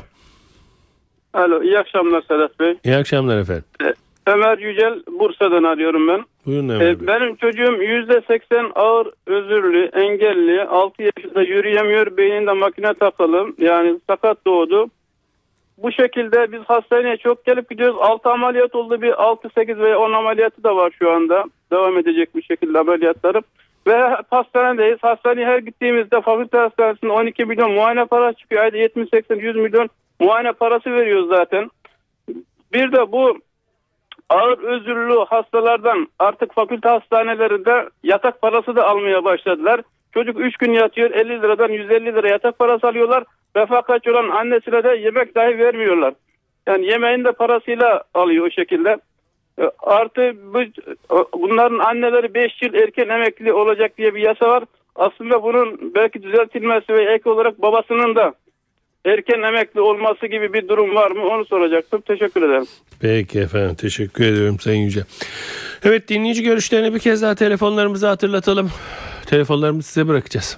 Alo 1.34 1.64
iyi 1.64 1.80
akşamlar 1.80 2.22
Sedat 2.22 2.60
Bey. 2.60 2.78
İyi 2.84 2.96
akşamlar 2.96 3.38
efendim. 3.38 3.64
Ömer 4.28 4.58
Yücel 4.58 5.04
Bursa'dan 5.20 5.64
arıyorum 5.64 6.08
ben. 6.08 6.22
Buyurun 6.46 6.70
Ömer 6.70 6.86
Ee, 6.92 7.00
Bey. 7.00 7.08
benim 7.08 7.36
çocuğum 7.36 7.84
%80 7.84 8.72
ağır 8.76 9.08
özürlü, 9.28 9.86
engelli, 9.94 10.64
6 10.64 11.04
yaşında 11.04 11.42
yürüyemiyor, 11.42 12.18
beyninde 12.18 12.52
makine 12.54 12.94
takılı 12.94 13.54
yani 13.58 14.00
sakat 14.10 14.46
doğdu. 14.48 14.88
Bu 15.78 15.92
şekilde 15.92 16.52
biz 16.52 16.60
hastaneye 16.68 17.18
çok 17.18 17.46
gelip 17.46 17.70
gidiyoruz. 17.70 17.98
6 18.00 18.30
ameliyat 18.30 18.76
oldu 18.76 19.02
bir 19.02 19.24
6, 19.24 19.50
8 19.56 19.78
veya 19.78 20.00
10 20.00 20.12
ameliyatı 20.14 20.64
da 20.64 20.76
var 20.76 20.94
şu 21.00 21.12
anda. 21.12 21.44
Devam 21.72 21.98
edecek 21.98 22.36
bir 22.36 22.42
şekilde 22.42 22.80
ameliyatları. 22.80 23.42
Ve 23.88 24.18
hastanedeyiz. 24.30 24.98
Hastaneye 25.02 25.48
her 25.48 25.58
gittiğimizde 25.58 26.22
fakülte 26.22 26.58
hastanesinde 26.58 27.12
12 27.12 27.46
milyon 27.46 27.72
muayene 27.72 28.06
parası 28.06 28.38
çıkıyor. 28.38 28.64
Ayda 28.64 28.78
70, 28.78 29.10
80, 29.10 29.36
100 29.36 29.56
milyon 29.56 29.90
muayene 30.20 30.52
parası 30.52 30.92
veriyoruz 30.92 31.30
zaten. 31.30 31.70
Bir 32.74 32.92
de 32.92 33.12
bu 33.12 33.38
ağır 34.30 34.58
özürlü 34.58 35.26
hastalardan 35.30 36.08
artık 36.20 36.54
fakülte 36.54 36.90
hastanelerinde 36.90 37.90
yatak 38.04 38.42
parası 38.42 38.76
da 38.76 38.88
almaya 38.88 39.24
başladılar. 39.24 39.82
Çocuk 40.14 40.40
3 40.40 40.58
gün 40.58 40.74
yatıyor 40.74 41.12
50 41.12 41.30
liradan 41.30 41.70
150 41.70 42.06
lira 42.06 42.30
yatak 42.30 42.60
parası 42.60 42.88
alıyorlar. 42.88 43.24
Refakatçi 43.56 44.12
olan 44.12 44.30
annesine 44.30 44.84
de 44.84 44.90
yemek 44.90 45.36
dahi 45.36 45.58
vermiyorlar. 45.58 46.14
Yani 46.68 46.86
yemeğin 46.86 47.24
de 47.24 47.32
parasıyla 47.32 48.04
alıyor 48.14 48.48
o 48.48 48.52
şekilde. 48.52 48.98
E, 49.62 49.64
Artı 49.80 50.34
bu, 50.54 50.60
bunların 51.34 51.80
anneleri 51.80 52.34
5 52.34 52.62
yıl 52.62 52.74
erken 52.74 53.10
emekli 53.10 53.54
olacak 53.54 53.98
diye 53.98 54.16
bir 54.16 54.22
yasa 54.22 54.48
var. 54.50 54.64
Aslında 54.96 55.44
bunun 55.44 55.96
belki 55.96 56.24
düzeltilmesi 56.24 56.94
ve 56.94 57.14
ek 57.14 57.30
olarak 57.30 57.62
babasının 57.62 58.16
da 58.16 58.34
erken 59.06 59.42
emekli 59.42 59.82
olması 59.82 60.28
gibi 60.28 60.54
bir 60.54 60.68
durum 60.68 60.96
var 60.96 61.12
mı 61.12 61.28
onu 61.28 61.46
soracaktım. 61.46 62.02
Teşekkür 62.02 62.42
ederim. 62.42 62.66
Peki 63.02 63.40
efendim 63.40 63.76
teşekkür 63.76 64.26
ediyorum 64.26 64.60
Sayın 64.60 64.82
Yüce. 64.82 65.02
Evet 65.84 66.10
dinleyici 66.10 66.44
görüşlerini 66.44 66.94
bir 66.94 67.00
kez 67.00 67.22
daha 67.22 67.36
telefonlarımızı 67.36 68.08
hatırlatalım. 68.08 68.72
Telefonlarımızı 69.26 69.88
size 69.92 70.08
bırakacağız. 70.08 70.58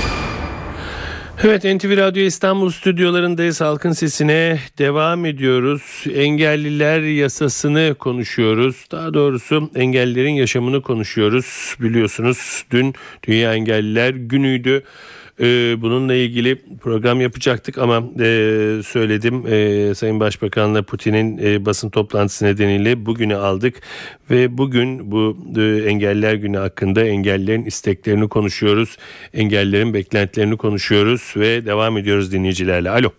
Evet 1.43 1.63
NTV 1.63 1.97
Radyo 1.97 2.23
İstanbul 2.23 2.69
stüdyolarındayız. 2.69 3.61
Halkın 3.61 3.91
sesine 3.91 4.59
devam 4.77 5.25
ediyoruz. 5.25 6.03
Engelliler 6.15 7.01
yasasını 7.01 7.95
konuşuyoruz. 7.99 8.85
Daha 8.91 9.13
doğrusu 9.13 9.71
engellilerin 9.75 10.33
yaşamını 10.33 10.81
konuşuyoruz. 10.81 11.75
Biliyorsunuz 11.79 12.65
dün 12.71 12.95
Dünya 13.27 13.53
Engelliler 13.53 14.09
Günü'ydü. 14.09 14.83
Ee, 15.41 15.81
bununla 15.81 16.13
ilgili 16.13 16.55
program 16.81 17.21
yapacaktık 17.21 17.77
ama 17.77 17.97
e, 18.19 18.27
söyledim 18.83 19.43
e, 19.47 19.93
Sayın 19.95 20.19
Başbakan'la 20.19 20.83
Putin'in 20.83 21.37
e, 21.37 21.65
basın 21.65 21.89
toplantısı 21.89 22.45
nedeniyle 22.45 23.05
bugünü 23.05 23.35
aldık 23.35 23.81
ve 24.29 24.57
bugün 24.57 25.11
bu 25.11 25.37
e, 25.57 25.61
engelliler 25.89 26.33
günü 26.33 26.57
hakkında 26.57 27.03
engellilerin 27.03 27.65
isteklerini 27.65 28.29
konuşuyoruz. 28.29 28.97
Engellilerin 29.33 29.93
beklentilerini 29.93 30.57
konuşuyoruz 30.57 31.33
ve 31.37 31.65
devam 31.65 31.97
ediyoruz 31.97 32.31
dinleyicilerle. 32.31 32.89
Alo. 32.89 33.09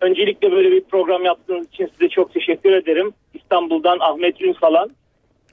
Öncelikle 0.00 0.52
böyle 0.52 0.70
bir 0.70 0.80
program 0.80 1.24
yaptığınız 1.24 1.66
için 1.68 1.90
size 1.92 2.08
çok 2.08 2.34
teşekkür 2.34 2.72
ederim. 2.72 3.12
İstanbul'dan 3.34 3.98
Ahmet 4.00 4.40
Ünsalan. 4.40 4.90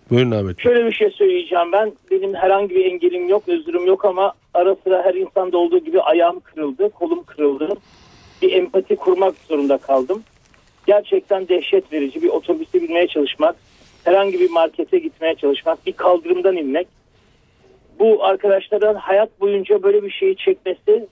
Buyurun 0.09 0.31
Ahmet. 0.31 0.61
Şöyle 0.61 0.85
bir 0.85 0.91
şey 0.91 1.09
söyleyeceğim 1.09 1.71
ben. 1.71 1.93
Benim 2.11 2.33
herhangi 2.33 2.75
bir 2.75 2.85
engelim 2.85 3.29
yok, 3.29 3.43
özürüm 3.47 3.85
yok 3.85 4.05
ama 4.05 4.33
ara 4.55 4.75
sıra 4.75 5.05
her 5.05 5.13
insanda 5.13 5.57
olduğu 5.57 5.79
gibi 5.79 6.01
ayağım 6.01 6.39
kırıldı, 6.39 6.89
kolum 6.89 7.23
kırıldı. 7.23 7.69
Bir 8.41 8.51
empati 8.51 8.95
kurmak 8.95 9.35
zorunda 9.49 9.77
kaldım. 9.77 10.23
Gerçekten 10.87 11.47
dehşet 11.47 11.93
verici 11.93 12.21
bir 12.21 12.29
otobüse 12.29 12.81
binmeye 12.81 13.07
çalışmak, 13.07 13.55
herhangi 14.03 14.39
bir 14.39 14.49
markete 14.49 14.99
gitmeye 14.99 15.35
çalışmak, 15.35 15.85
bir 15.85 15.91
kaldırımdan 15.91 16.57
inmek. 16.57 16.87
Bu 17.99 18.23
arkadaşların 18.23 18.95
hayat 18.95 19.41
boyunca 19.41 19.83
böyle 19.83 20.03
bir 20.03 20.11
şeyi 20.11 20.37
çekmesi 20.37 21.07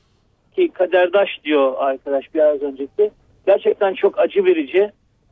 ki 0.55 0.69
kaderdaş 0.73 1.29
diyor 1.43 1.73
arkadaş 1.77 2.33
biraz 2.33 2.61
önceki. 2.61 3.11
Gerçekten 3.45 3.93
çok 3.93 4.19
acı 4.19 4.45
verici. 4.45 4.91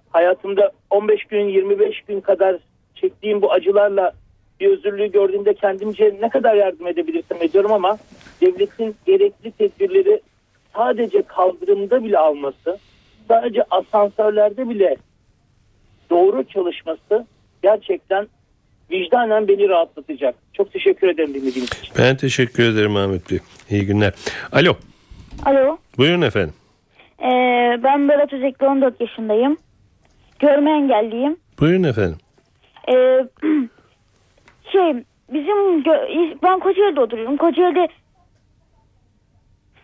Hayatımda 0.10 0.72
15 0.90 1.26
gün 1.26 1.48
25 1.48 2.02
gün 2.02 2.22
kadar 2.22 2.58
çektiğim 2.96 3.42
bu 3.42 3.52
acılarla 3.52 4.14
bir 4.62 4.68
özürlüğü 4.68 5.12
gördüğümde 5.12 5.54
kendimce 5.54 6.18
ne 6.22 6.30
kadar 6.30 6.56
yardım 6.56 6.88
edebilirsem 6.88 7.38
ediyorum 7.42 7.72
ama 7.72 7.98
devletin 8.42 8.96
gerekli 9.06 9.52
tedbirleri 9.52 10.22
sadece 10.76 11.22
kaldırımda 11.22 12.04
bile 12.04 12.18
alması, 12.18 12.78
sadece 13.28 13.64
asansörlerde 13.72 14.70
bile 14.70 14.96
doğru 16.10 16.44
çalışması 16.44 17.26
gerçekten 17.64 18.28
vicdanen 18.92 19.48
beni 19.48 19.70
rahatlatacak. 19.70 20.36
Çok 20.54 20.74
teşekkür 20.74 21.08
ederim 21.08 21.34
dinlediğiniz 21.34 21.70
için. 21.70 21.94
Ben 21.98 22.18
teşekkür 22.18 22.64
ederim 22.74 22.96
Ahmet 22.96 23.32
Bey. 23.32 23.40
İyi 23.70 23.86
günler. 23.86 24.14
Alo. 24.52 24.74
Alo. 25.46 25.78
Buyurun 25.98 26.22
efendim. 26.22 26.54
Ee, 27.20 27.30
ben 27.84 28.10
Berat 28.10 28.34
Özekli 28.34 28.66
14 28.68 29.02
yaşındayım. 29.02 29.58
Görme 30.40 30.72
engelliyim. 30.72 31.38
Buyurun 31.60 31.84
efendim. 31.84 32.18
Ee, 32.88 33.26
şey 34.72 35.04
bizim 35.34 35.86
ben 36.44 36.60
Kocaeli'de 36.60 37.02
oturuyorum. 37.02 37.38
Kocaeli'de 37.38 37.88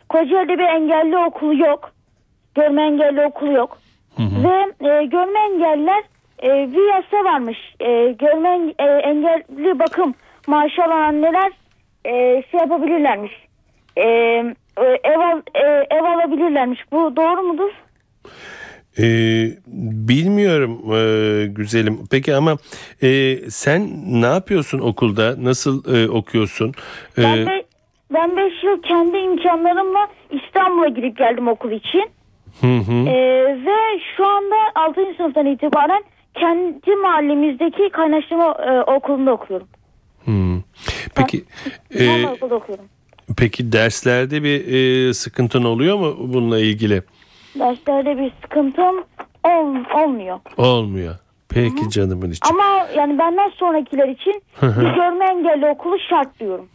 Kocaeli'de 0.10 0.58
bir 0.58 0.64
engelli 0.64 1.18
okulu 1.18 1.58
yok. 1.58 1.92
Görme 2.56 2.84
engelli 2.84 3.26
okulu 3.26 3.52
yok. 3.52 3.78
Ve 4.20 4.88
e, 4.90 5.06
görme 5.06 5.40
engelliler 5.40 6.04
e, 6.44 6.72
bir 6.74 6.94
yasa 6.94 7.24
varmış. 7.24 7.58
E, 7.80 8.12
görme 8.12 8.74
e, 8.80 8.84
engelli 8.84 9.80
bakım 9.80 10.14
maaşı 10.48 10.84
alan 10.84 11.02
anneler 11.02 11.52
e, 12.06 12.44
şey 12.52 12.60
yapabilirlermiş. 12.60 13.32
E, 13.98 14.04
e, 14.04 15.00
ev, 15.04 15.20
al, 15.20 15.42
e, 15.56 15.88
ev 15.96 16.04
alabilirlermiş. 16.04 16.92
Bu 16.92 17.16
doğru 17.16 17.44
mudur? 17.44 17.72
Ee, 19.00 19.50
bilmiyorum 20.08 20.82
e, 20.96 21.46
güzelim. 21.48 22.00
Peki 22.12 22.36
ama 22.36 22.58
e, 23.04 23.38
sen 23.50 23.90
ne 24.22 24.26
yapıyorsun 24.26 24.80
okulda? 24.80 25.36
Nasıl 25.44 25.96
e, 25.96 26.10
okuyorsun? 26.10 26.74
Ee, 27.18 27.24
Ben, 27.24 27.46
be, 27.46 27.64
ben 28.14 28.38
5 28.38 28.64
yıl 28.64 28.82
kendi 28.82 29.18
imkanlarımla 29.18 30.08
İstanbul'a 30.32 30.88
gidip 30.88 31.18
geldim 31.18 31.48
okul 31.48 31.72
için. 31.72 32.10
hı 32.62 32.68
hı. 32.78 33.10
Ee, 33.10 33.56
ve 33.66 34.00
şu 34.18 34.26
anda 34.26 34.56
6. 34.76 35.02
sınıftan 35.18 35.46
itibaren 35.46 36.04
kendi 36.36 36.96
mahallemizdeki 36.96 37.90
kaynaştırma 37.94 38.52
e, 38.68 38.92
okulunda 38.92 39.32
okuyorum. 39.34 39.68
hı. 40.26 40.32
Peki 41.16 41.44
e, 42.00 42.08
Normal 42.08 42.32
okulda 42.36 42.56
okuyorum. 42.56 42.86
peki 43.38 43.72
derslerde 43.72 44.44
bir 44.44 44.74
e, 45.10 45.14
sıkıntın 45.14 45.64
oluyor 45.64 45.98
mu 45.98 46.16
bununla 46.20 46.60
ilgili? 46.60 47.02
Derslerde 47.60 48.18
bir 48.18 48.32
sıkıntım 48.42 48.98
ol, 49.44 49.76
olmuyor. 50.04 50.40
Olmuyor. 50.58 51.16
Peki 51.50 51.90
canımın 51.90 52.32
içi. 52.32 52.40
Ama 52.50 52.88
yani 52.98 53.20
benden 53.20 53.50
sonrakiler 53.50 54.08
için 54.08 54.44
bir 54.62 54.96
görme 54.96 55.26
engelli 55.26 55.66
okulu 55.66 55.98
şart 56.10 56.40
diyorum. 56.40 56.66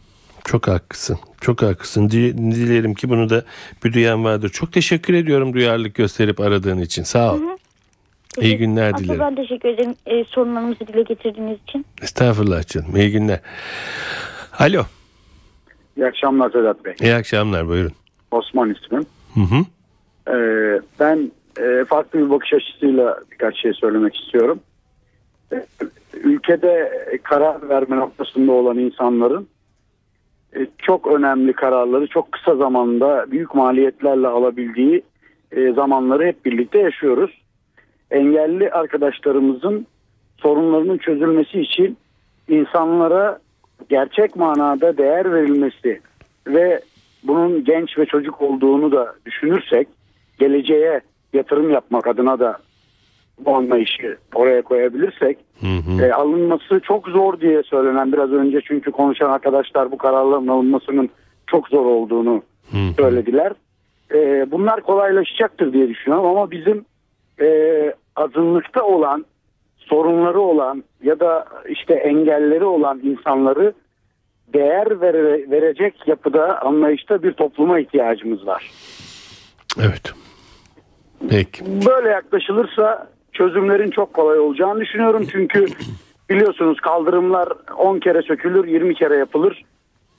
Çok 0.45 0.67
haklısın. 0.67 1.17
Çok 1.41 1.61
haklısın. 1.61 2.09
Di- 2.09 2.37
Dilerim 2.37 2.93
ki 2.93 3.09
bunu 3.09 3.29
da 3.29 3.43
bir 3.83 3.93
duyan 3.93 4.23
vardır. 4.23 4.49
Çok 4.49 4.73
teşekkür 4.73 5.13
ediyorum 5.13 5.53
duyarlılık 5.53 5.95
gösterip 5.95 6.39
aradığın 6.39 6.77
için. 6.79 7.03
Sağ 7.03 7.33
ol. 7.33 7.39
İyi 8.41 8.57
günler 8.57 8.85
Aslında 8.93 9.03
dilerim. 9.03 9.19
ben 9.19 9.35
teşekkür 9.35 9.69
ederim 9.69 9.95
e, 10.05 10.23
sorunlarımızı 10.23 10.79
dile 10.79 11.01
getirdiğiniz 11.03 11.57
için. 11.67 11.85
Estağfurullah 12.01 12.67
canım. 12.67 12.95
İyi 12.95 13.11
günler. 13.11 13.39
Alo. 14.59 14.83
İyi 15.97 16.05
akşamlar 16.05 16.51
Sedat 16.51 16.85
Bey. 16.85 16.93
İyi 17.01 17.13
akşamlar 17.15 17.67
buyurun. 17.67 17.91
Osman 18.31 18.69
ismim. 18.75 19.05
Hı 19.33 19.39
hı. 19.39 19.65
Ee, 20.29 20.81
ben 20.99 21.31
e, 21.61 21.85
farklı 21.85 22.19
bir 22.19 22.29
bakış 22.29 22.53
açısıyla 22.53 23.19
birkaç 23.31 23.61
şey 23.61 23.73
söylemek 23.73 24.15
istiyorum. 24.15 24.59
Ee, 25.53 25.65
ülkede 26.13 26.91
karar 27.23 27.69
verme 27.69 27.95
noktasında 27.95 28.51
olan 28.51 28.77
insanların 28.77 29.47
e, 30.55 30.67
çok 30.77 31.07
önemli 31.07 31.53
kararları 31.53 32.07
çok 32.07 32.31
kısa 32.31 32.55
zamanda 32.55 33.25
büyük 33.31 33.55
maliyetlerle 33.55 34.27
alabildiği 34.27 35.03
e, 35.51 35.71
zamanları 35.71 36.25
hep 36.25 36.45
birlikte 36.45 36.79
yaşıyoruz. 36.79 37.41
Engelli 38.11 38.71
arkadaşlarımızın 38.71 39.87
sorunlarının 40.37 40.97
çözülmesi 40.97 41.61
için 41.61 41.97
insanlara 42.47 43.39
gerçek 43.89 44.35
manada 44.35 44.97
değer 44.97 45.33
verilmesi 45.33 46.01
ve 46.47 46.81
bunun 47.23 47.63
genç 47.63 47.97
ve 47.97 48.05
çocuk 48.05 48.41
olduğunu 48.41 48.91
da 48.91 49.15
düşünürsek 49.25 49.87
geleceğe 50.39 51.01
yatırım 51.33 51.69
yapmak 51.69 52.07
adına 52.07 52.39
da 52.39 52.57
bu 53.39 53.55
anlayışı 53.55 54.17
oraya 54.35 54.61
koyabilirsek 54.61 55.37
Hı 55.61 55.67
hı. 55.67 56.05
e, 56.05 56.13
alınması 56.13 56.79
çok 56.79 57.07
zor 57.07 57.39
diye 57.39 57.63
söylenen 57.63 58.13
biraz 58.13 58.31
önce 58.31 58.61
çünkü 58.67 58.91
konuşan 58.91 59.29
arkadaşlar 59.29 59.91
bu 59.91 59.97
kararların 59.97 60.47
alınmasının 60.47 61.09
çok 61.47 61.67
zor 61.67 61.85
olduğunu 61.85 62.43
Hı 62.71 62.77
hı. 62.77 62.93
söylediler. 62.97 63.51
E, 64.13 64.51
bunlar 64.51 64.81
kolaylaşacaktır 64.81 65.73
diye 65.73 65.89
düşünüyorum 65.89 66.25
ama 66.25 66.51
bizim 66.51 66.85
e, 67.41 67.47
azınlıkta 68.15 68.83
olan 68.83 69.25
sorunları 69.77 70.39
olan 70.39 70.83
ya 71.03 71.19
da 71.19 71.45
işte 71.69 71.93
engelleri 71.93 72.65
olan 72.65 72.99
insanları 73.03 73.73
değer 74.53 74.87
vere- 75.01 75.51
verecek 75.51 76.07
yapıda 76.07 76.61
anlayışta 76.61 77.23
bir 77.23 77.31
topluma 77.33 77.79
ihtiyacımız 77.79 78.47
var. 78.47 78.71
Evet. 79.79 80.13
Peki. 81.29 81.63
Böyle 81.65 82.09
yaklaşılırsa 82.09 83.07
çözümlerin 83.33 83.89
çok 83.89 84.13
kolay 84.13 84.39
olacağını 84.39 84.79
düşünüyorum. 84.79 85.27
Çünkü 85.31 85.65
biliyorsunuz 86.29 86.79
kaldırımlar 86.79 87.49
10 87.77 87.99
kere 87.99 88.21
sökülür, 88.21 88.67
20 88.67 88.95
kere 88.95 89.15
yapılır. 89.15 89.63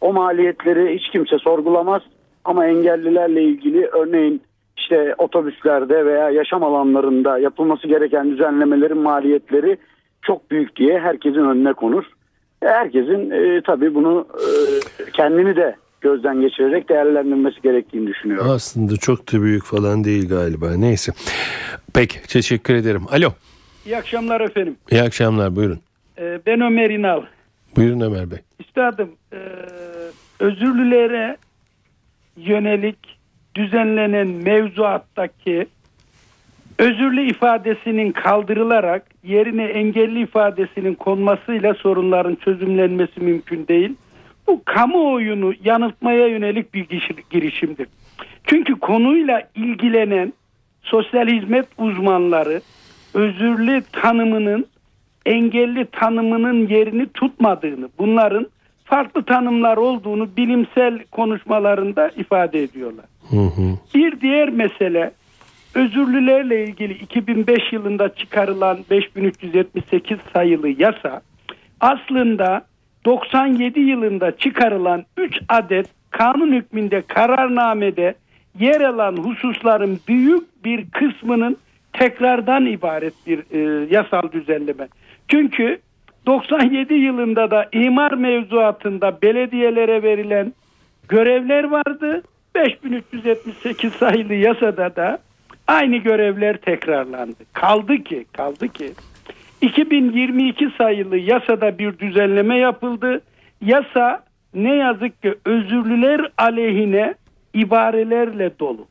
O 0.01 0.13
maliyetleri 0.13 0.99
hiç 0.99 1.11
kimse 1.11 1.39
sorgulamaz. 1.39 2.03
Ama 2.45 2.67
engellilerle 2.67 3.43
ilgili 3.43 3.87
örneğin 3.87 4.43
işte 4.77 5.15
otobüslerde 5.19 6.07
veya 6.07 6.31
yaşam 6.31 6.63
alanlarında 6.63 7.39
yapılması 7.39 7.89
gereken 7.89 8.31
düzenlemelerin 8.31 8.99
maliyetleri 8.99 9.77
çok 10.23 10.51
büyük 10.51 10.77
diye 10.77 10.99
herkesin 10.99 11.45
önüne 11.45 11.73
konur. 11.73 12.05
Herkesin 12.63 13.31
e, 13.31 13.61
tabii 13.61 13.95
bunu 13.95 14.27
e, 14.35 14.47
kendini 15.13 15.57
de 15.57 15.77
gözden 16.05 16.41
geçirerek 16.41 16.89
değerlendirmesi 16.89 17.63
gerektiğini 17.63 18.07
düşünüyorum. 18.07 18.51
Aslında 18.51 18.97
çok 18.97 19.33
da 19.33 19.43
büyük 19.43 19.65
falan 19.65 20.05
değil 20.05 20.29
galiba. 20.29 20.77
Neyse. 20.77 21.13
Peki 21.95 22.23
teşekkür 22.23 22.75
ederim. 22.75 23.03
Alo. 23.11 23.29
İyi 23.87 23.97
akşamlar 23.97 24.41
efendim. 24.41 24.77
İyi 24.91 25.03
akşamlar 25.03 25.57
buyurun. 25.57 25.81
Ee, 26.19 26.39
ben 26.47 26.61
Ömer 26.61 26.91
İnal. 26.91 27.23
Buyurun 27.77 28.01
Ömer 28.01 28.31
Bey. 28.31 28.39
Üstadım 28.61 29.11
e, 29.33 29.39
özürlülere 30.41 31.37
yönelik 32.37 32.99
düzenlenen 33.55 34.27
mevzuattaki 34.27 35.67
özürlü 36.79 37.31
ifadesinin 37.31 38.13
kaldırılarak 38.13 39.07
yerine 39.23 39.65
engelli 39.65 40.23
ifadesinin 40.23 40.95
konmasıyla 40.95 41.75
sorunların 41.75 42.35
çözümlenmesi 42.35 43.21
mümkün 43.21 43.67
değil. 43.67 43.95
Bu 44.47 44.63
kamuoyunu 44.65 45.55
yanıltmaya 45.65 46.27
yönelik 46.27 46.75
bir 46.75 46.85
giriş- 46.85 47.31
girişimdir. 47.31 47.89
Çünkü 48.45 48.75
konuyla 48.75 49.43
ilgilenen 49.55 50.33
sosyal 50.83 51.29
hizmet 51.29 51.67
uzmanları 51.79 52.61
özürlü 53.15 53.83
tanımının 53.93 54.67
engelli 55.27 55.87
tanımının 55.87 56.69
yerini 56.69 57.07
tutmadığını, 57.07 57.89
bunların 57.99 58.47
farklı 58.85 59.23
tanımlar 59.23 59.77
olduğunu 59.77 60.37
bilimsel 60.37 60.99
konuşmalarında 61.11 62.09
ifade 62.09 62.63
ediyorlar. 62.63 63.05
Hı 63.31 63.37
hı. 63.37 63.79
Bir 63.95 64.21
diğer 64.21 64.49
mesele 64.49 65.13
özürlülerle 65.75 66.65
ilgili 66.65 66.93
2005 66.93 67.73
yılında 67.73 68.15
çıkarılan 68.15 68.79
5378 68.91 70.19
sayılı 70.33 70.69
yasa 70.69 71.23
aslında 71.81 72.67
97 73.05 73.81
yılında 73.81 74.37
çıkarılan 74.37 75.05
3 75.17 75.39
adet 75.49 75.87
kanun 76.11 76.53
hükmünde 76.53 77.03
kararnamede 77.03 78.15
yer 78.59 78.81
alan 78.81 79.17
hususların 79.17 80.01
büyük 80.09 80.65
bir 80.65 80.91
kısmının 80.91 81.57
tekrardan 81.93 82.67
ibaret 82.67 83.15
bir 83.27 83.39
e, 83.51 83.87
yasal 83.95 84.33
düzenleme. 84.33 84.89
Çünkü 85.29 85.79
97 86.27 86.95
yılında 86.95 87.51
da 87.51 87.69
imar 87.73 88.13
mevzuatında 88.13 89.23
belediyelere 89.23 90.03
verilen 90.03 90.53
görevler 91.09 91.65
vardı. 91.65 92.23
5378 92.55 93.93
sayılı 93.93 94.35
yasada 94.35 94.97
da 94.97 95.19
aynı 95.67 95.97
görevler 95.97 96.57
tekrarlandı. 96.57 97.37
Kaldı 97.53 97.97
ki, 97.97 98.27
kaldı 98.33 98.69
ki 98.69 98.93
2022 99.65 100.71
sayılı 100.79 101.19
yasada 101.19 101.79
bir 101.79 101.99
düzenleme 101.99 102.59
yapıldı. 102.59 103.21
Yasa 103.61 104.25
ne 104.55 104.75
yazık 104.75 105.23
ki 105.23 105.35
özürlüler 105.45 106.33
aleyhine 106.39 107.15
ibarelerle 107.55 108.59
dolu. 108.59 108.87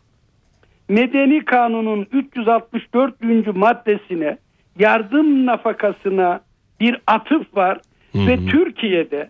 Medeni 0.90 1.46
Kanun'un 1.46 2.08
364. 2.12 3.56
maddesine 3.56 4.38
yardım 4.80 5.46
nafakasına 5.46 6.42
bir 6.80 6.98
atıf 7.08 7.56
var 7.56 7.80
ve 8.16 8.46
Türkiye'de 8.46 9.30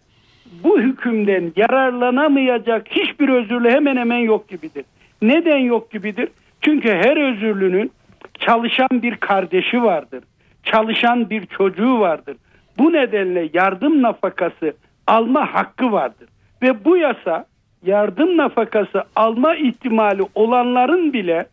bu 0.64 0.80
hükümden 0.80 1.54
yararlanamayacak 1.56 2.88
hiçbir 2.90 3.30
özürlü 3.30 3.70
hemen 3.70 3.98
hemen 3.98 4.18
yok 4.18 4.50
gibidir. 4.50 4.86
Neden 5.22 5.58
yok 5.58 5.92
gibidir? 5.92 6.30
Çünkü 6.62 6.90
her 6.90 7.34
özürlünün 7.34 7.92
çalışan 8.40 8.90
bir 8.92 9.16
kardeşi 9.16 9.84
vardır. 9.84 10.24
Çalışan 10.64 11.30
bir 11.30 11.46
çocuğu 11.46 12.00
vardır. 12.00 12.38
Bu 12.78 12.94
nedenle 12.94 13.50
yardım 13.54 14.02
nafakası 14.02 14.74
alma 15.08 15.54
hakkı 15.54 15.92
vardır. 15.92 16.28
Ve 16.62 16.86
bu 16.86 16.98
yasa 16.98 17.46
yardım 17.86 18.38
nafakası 18.38 19.04
alma 19.16 19.56
ihtimali 19.56 20.22
olanların 20.36 21.14
bile 21.14 21.46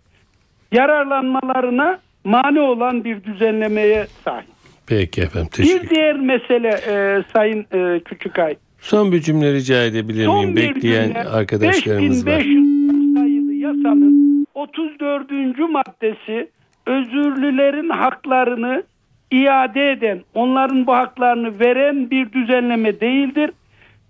yararlanmalarına 0.73 1.99
mani 2.25 2.61
olan 2.61 3.05
bir 3.05 3.25
düzenlemeye 3.25 4.07
sahip. 4.25 4.49
Peki 4.87 5.21
efendim 5.21 5.49
teşekkür 5.53 5.83
Bir 5.83 5.91
diğer 5.91 6.17
mesele 6.17 6.69
e, 6.69 7.23
Sayın 7.33 7.67
e, 7.73 8.01
Küçükay. 8.01 8.57
Son 8.81 9.13
bir 9.13 9.21
cümle 9.21 9.53
rica 9.53 9.85
edebilir 9.85 10.25
Son 10.25 10.45
miyim? 10.45 10.57
bir 10.57 10.75
Bekleyen 10.75 11.07
cümle, 11.07 11.25
arkadaşlarımız 11.25 12.27
var. 12.27 12.39
5500 12.39 13.15
sayılı 13.15 13.53
yasanın 13.53 14.47
34. 14.55 15.31
maddesi 15.59 16.51
özürlülerin 16.87 17.89
haklarını 17.89 18.83
iade 19.31 19.91
eden, 19.91 20.21
onların 20.35 20.87
bu 20.87 20.93
haklarını 20.95 21.61
veren 21.61 22.11
bir 22.11 22.33
düzenleme 22.33 23.01
değildir. 23.01 23.51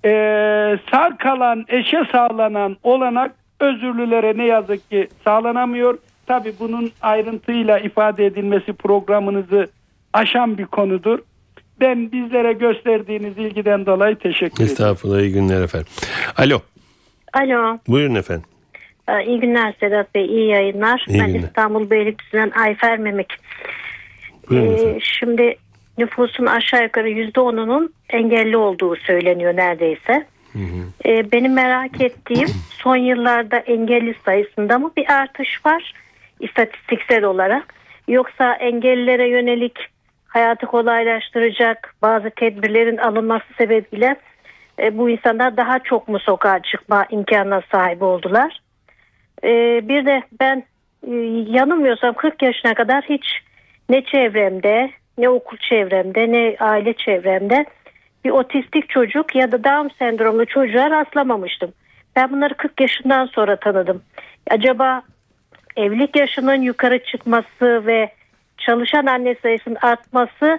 Ee, 0.05 0.79
sağ 0.91 1.17
kalan, 1.19 1.65
eşe 1.69 2.03
sağlanan 2.13 2.77
olanak 2.83 3.35
özürlülere 3.61 4.39
ne 4.39 4.45
yazık 4.45 4.91
ki 4.91 5.09
sağlanamıyor. 5.25 5.99
Tabi 6.27 6.53
bunun 6.61 6.91
ayrıntıyla 7.03 7.79
ifade 7.79 8.27
edilmesi 8.27 8.73
programınızı 8.73 9.71
aşan 10.13 10.59
bir 10.59 10.65
konudur. 10.65 11.19
Ben 11.81 12.13
bizlere 12.13 12.53
gösterdiğiniz 12.53 13.39
ilgiden 13.39 13.87
dolayı 13.87 14.17
teşekkür 14.17 14.55
ederim. 14.57 14.65
Estağfurullah 14.73 15.21
iyi 15.21 15.33
günler 15.33 15.63
efendim. 15.63 15.89
Alo 16.39 16.61
Alo, 17.33 17.79
buyurun 17.89 18.15
efendim. 18.15 18.45
e, 19.09 19.25
iyi 19.25 19.41
günler 19.41 19.75
Sedat 19.81 20.15
Bey, 20.15 20.27
iyi 20.27 20.49
yayınlar. 20.49 21.05
İyi 21.09 21.21
ben 21.21 21.27
günler. 21.27 21.41
İstanbul 21.49 21.91
Beylikdüzü'nden 21.91 22.51
Ayfer 22.51 22.99
Memik. 22.99 23.29
Buyurun 24.51 24.95
Ee, 24.95 24.99
şimdi 25.01 25.55
nüfusun 25.99 26.47
aşağı 26.47 26.83
yukarı 26.83 27.09
yüzde 27.09 27.41
onunun 27.41 27.93
engelli 28.11 28.57
olduğu 28.57 28.97
söyleniyor 28.97 29.57
neredeyse. 29.57 30.27
Ee, 31.05 31.33
benim 31.33 31.53
merak 31.53 32.01
ettiğim 32.01 32.49
son 32.71 32.97
yıllarda 32.97 33.57
engelli 33.57 34.15
sayısında 34.25 34.79
mı 34.79 34.93
bir 34.97 35.13
artış 35.13 35.67
var 35.67 35.95
istatistiksel 36.41 37.25
olarak 37.25 37.75
yoksa 38.09 38.55
engellilere 38.55 39.29
yönelik 39.29 39.79
hayatı 40.27 40.67
kolaylaştıracak 40.67 41.95
bazı 42.03 42.31
tedbirlerin 42.31 42.97
alınması 42.97 43.55
sebebiyle 43.59 44.17
e, 44.79 44.99
bu 44.99 45.11
insanlar 45.11 45.57
daha 45.57 45.79
çok 45.79 46.09
mu 46.09 46.19
sokağa 46.19 46.63
çıkma 46.63 47.07
imkanına 47.11 47.63
sahip 47.73 48.03
oldular. 48.03 48.61
E, 49.45 49.49
bir 49.89 50.07
de 50.07 50.23
ben 50.41 50.65
e, 51.07 51.15
yanılmıyorsam 51.59 52.15
40 52.15 52.43
yaşına 52.43 52.75
kadar 52.75 53.05
hiç 53.09 53.27
ne 53.91 54.05
çevremde 54.05 54.91
ne 55.19 55.29
okul 55.29 55.57
çevremde 55.57 56.33
ne 56.33 56.57
aile 56.61 56.93
çevremde 56.93 57.67
bir 58.25 58.31
otistik 58.31 58.89
çocuk 58.89 59.35
ya 59.35 59.53
da 59.53 59.65
Down 59.65 59.89
sendromlu 59.99 60.47
çocuğa 60.47 60.91
rastlamamıştım. 60.91 61.73
Ben 62.17 62.33
bunları 62.33 62.55
40 62.55 62.81
yaşından 62.81 63.27
sonra 63.27 63.57
tanıdım. 63.57 64.03
Acaba 64.51 65.03
evlilik 65.77 66.17
yaşının 66.17 66.63
yukarı 66.63 67.05
çıkması 67.05 67.87
ve 67.87 68.13
çalışan 68.59 69.07
anne 69.07 69.35
sayısının 69.43 69.79
artması 69.83 70.59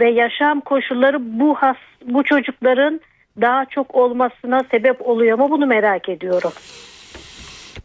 ve 0.00 0.10
yaşam 0.10 0.60
koşulları 0.60 1.40
bu 1.40 1.54
has, 1.54 1.76
bu 2.04 2.24
çocukların 2.24 3.00
daha 3.40 3.64
çok 3.64 3.94
olmasına 3.94 4.60
sebep 4.70 5.08
oluyor 5.08 5.38
mu 5.38 5.50
bunu 5.50 5.66
merak 5.66 6.08
ediyorum. 6.08 6.52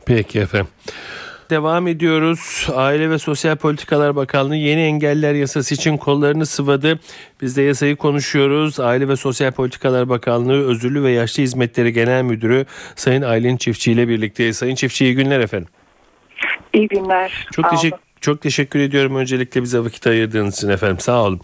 Peki 0.05 0.39
efendim. 0.39 0.67
Devam 1.51 1.87
ediyoruz. 1.87 2.67
Aile 2.75 3.09
ve 3.09 3.17
Sosyal 3.17 3.55
Politikalar 3.55 4.15
Bakanlığı 4.15 4.55
yeni 4.55 4.81
engeller 4.81 5.33
yasası 5.33 5.73
için 5.73 5.97
kollarını 5.97 6.45
sıvadı. 6.45 6.99
Biz 7.41 7.57
de 7.57 7.61
yasayı 7.61 7.95
konuşuyoruz. 7.95 8.79
Aile 8.79 9.07
ve 9.07 9.15
Sosyal 9.15 9.51
Politikalar 9.51 10.09
Bakanlığı 10.09 10.67
Özürlü 10.67 11.03
ve 11.03 11.11
Yaşlı 11.11 11.43
Hizmetleri 11.43 11.93
Genel 11.93 12.23
Müdürü 12.23 12.65
Sayın 12.95 13.21
Aylin 13.21 13.57
Çiftçi 13.57 13.91
ile 13.91 14.07
birlikteyiz. 14.07 14.57
Sayın 14.57 14.75
Çiftçi 14.75 15.05
iyi 15.05 15.15
günler 15.15 15.39
efendim. 15.39 15.69
İyi 16.73 16.87
günler. 16.87 17.47
Çok 17.51 17.69
teşekkür 17.69 18.10
çok 18.21 18.41
teşekkür 18.41 18.79
ediyorum 18.79 19.15
öncelikle 19.15 19.63
bize 19.63 19.79
vakit 19.79 20.07
ayırdığınız 20.07 20.57
için 20.57 20.69
efendim. 20.69 20.99
Sağ 20.99 21.23
olun. 21.23 21.41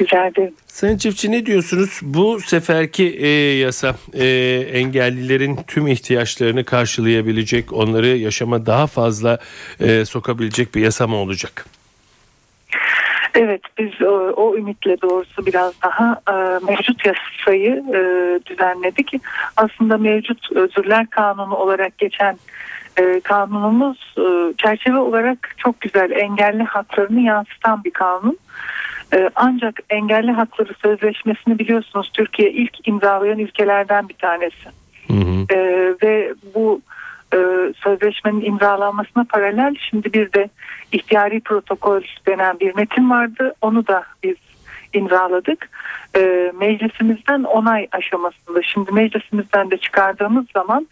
Rica 0.00 0.26
ederim. 0.26 0.54
Sayın 0.66 0.98
Çiftçi 0.98 1.32
ne 1.32 1.46
diyorsunuz? 1.46 2.00
Bu 2.02 2.40
seferki 2.40 3.04
e, 3.04 3.28
yasa 3.58 3.94
e, 4.14 4.26
engellilerin 4.72 5.58
tüm 5.66 5.86
ihtiyaçlarını 5.86 6.64
karşılayabilecek, 6.64 7.72
onları 7.72 8.06
yaşama 8.06 8.66
daha 8.66 8.86
fazla 8.86 9.38
e, 9.80 10.04
sokabilecek 10.04 10.74
bir 10.74 10.80
yasa 10.80 11.06
mı 11.06 11.16
olacak? 11.16 11.66
Evet 13.34 13.60
biz 13.78 14.02
o, 14.02 14.32
o 14.36 14.56
ümitle 14.56 15.00
doğrusu 15.00 15.46
biraz 15.46 15.72
daha 15.82 16.20
e, 16.28 16.64
mevcut 16.64 17.06
yasayı 17.06 17.84
e, 17.94 18.00
düzenledik. 18.46 19.12
Aslında 19.56 19.98
mevcut 19.98 20.52
özürler 20.52 21.06
kanunu 21.10 21.54
olarak 21.54 21.98
geçen 21.98 22.36
e, 22.98 23.20
kanunumuz 23.20 24.14
e, 24.18 24.54
çerçeve 24.58 24.98
olarak 24.98 25.54
çok 25.56 25.80
güzel 25.80 26.10
engelli 26.10 26.62
haklarını 26.62 27.20
yansıtan 27.20 27.84
bir 27.84 27.90
kanun. 27.90 28.38
E, 29.14 29.30
ancak 29.34 29.80
engelli 29.90 30.32
hakları 30.32 30.74
sözleşmesini 30.82 31.58
biliyorsunuz 31.58 32.10
Türkiye 32.14 32.50
ilk 32.50 32.88
imzalayan 32.88 33.38
ülkelerden 33.38 34.08
bir 34.08 34.14
tanesi. 34.14 34.68
Hı 35.06 35.12
hı. 35.12 35.54
E, 35.54 35.58
ve 36.02 36.34
bu 36.54 36.80
e, 37.34 37.38
sözleşmenin 37.76 38.44
imzalanmasına 38.44 39.24
paralel 39.24 39.74
şimdi 39.90 40.12
bir 40.12 40.32
de 40.32 40.48
ihtiyari 40.92 41.40
protokol 41.40 42.02
denen 42.26 42.60
bir 42.60 42.74
metin 42.74 43.10
vardı. 43.10 43.54
Onu 43.60 43.86
da 43.86 44.04
biz 44.22 44.36
imzaladık. 44.92 45.70
E, 46.16 46.52
meclisimizden 46.60 47.42
onay 47.42 47.88
aşamasında. 47.92 48.62
Şimdi 48.62 48.92
meclisimizden 48.92 49.70
de 49.70 49.76
çıkardığımız 49.76 50.46
zaman 50.54 50.86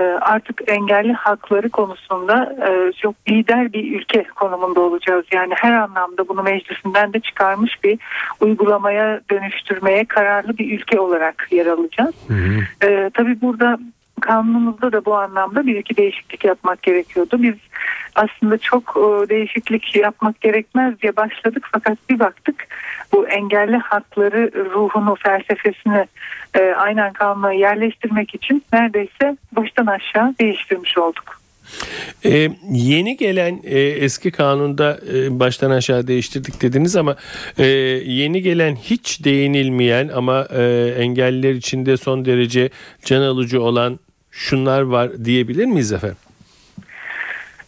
artık 0.00 0.62
engelli 0.66 1.12
hakları 1.12 1.68
konusunda 1.68 2.56
e, 2.68 2.92
çok 2.92 3.14
lider 3.28 3.72
bir 3.72 4.00
ülke 4.00 4.24
konumunda 4.24 4.80
olacağız. 4.80 5.24
Yani 5.32 5.54
her 5.56 5.72
anlamda 5.72 6.28
bunu 6.28 6.42
meclisinden 6.42 7.12
de 7.12 7.20
çıkarmış 7.20 7.84
bir 7.84 7.98
uygulamaya 8.40 9.20
dönüştürmeye 9.30 10.04
kararlı 10.04 10.58
bir 10.58 10.78
ülke 10.78 11.00
olarak 11.00 11.48
yer 11.50 11.66
alacağız. 11.66 12.14
Hı 12.28 12.34
hı. 12.34 12.86
E, 12.86 13.10
tabii 13.14 13.40
burada 13.40 13.78
kanunumuzda 14.20 14.92
da 14.92 15.04
bu 15.04 15.14
anlamda 15.14 15.66
bir 15.66 15.76
iki 15.76 15.96
değişiklik 15.96 16.44
yapmak 16.44 16.82
gerekiyordu. 16.82 17.42
Biz 17.42 17.54
aslında 18.16 18.58
çok 18.58 18.96
değişiklik 19.28 19.96
yapmak 19.96 20.40
gerekmez 20.40 21.00
diye 21.02 21.16
başladık 21.16 21.68
fakat 21.72 21.98
bir 22.10 22.18
baktık 22.18 22.66
bu 23.12 23.28
engelli 23.28 23.76
hakları 23.76 24.50
ruhunu, 24.74 25.16
felsefesini 25.16 26.06
e, 26.54 26.60
aynen 26.60 27.12
kanuna 27.12 27.52
yerleştirmek 27.52 28.34
için 28.34 28.64
neredeyse 28.72 29.36
baştan 29.52 29.86
aşağı 29.86 30.34
değiştirmiş 30.40 30.98
olduk. 30.98 31.40
Ee, 32.24 32.48
yeni 32.70 33.16
gelen 33.16 33.60
e, 33.64 33.80
eski 33.80 34.30
kanunda 34.30 35.00
e, 35.14 35.40
baştan 35.40 35.70
aşağı 35.70 36.06
değiştirdik 36.06 36.62
dediniz 36.62 36.96
ama 36.96 37.16
e, 37.58 37.66
yeni 38.06 38.42
gelen 38.42 38.76
hiç 38.76 39.24
değinilmeyen 39.24 40.08
ama 40.08 40.48
e, 40.50 40.94
engelliler 40.98 41.54
içinde 41.54 41.96
son 41.96 42.24
derece 42.24 42.70
can 43.04 43.22
alıcı 43.22 43.62
olan 43.62 43.98
şunlar 44.30 44.82
var 44.82 45.24
diyebilir 45.24 45.64
miyiz 45.64 45.92
efendim? 45.92 46.25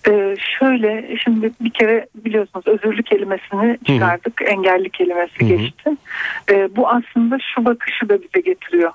Ee, 0.08 0.34
şöyle 0.58 1.16
şimdi 1.24 1.50
bir 1.60 1.70
kere 1.70 2.06
biliyorsunuz 2.14 2.66
özürlü 2.66 3.02
kelimesini 3.02 3.78
çıkardık. 3.84 4.40
Hı-hı. 4.40 4.48
Engelli 4.48 4.90
kelimesi 4.90 5.40
Hı-hı. 5.40 5.48
geçti. 5.48 5.90
Ee, 6.50 6.68
bu 6.76 6.88
aslında 6.88 7.38
şu 7.54 7.64
bakışı 7.64 8.08
da 8.08 8.22
bize 8.22 8.40
getiriyor. 8.40 8.92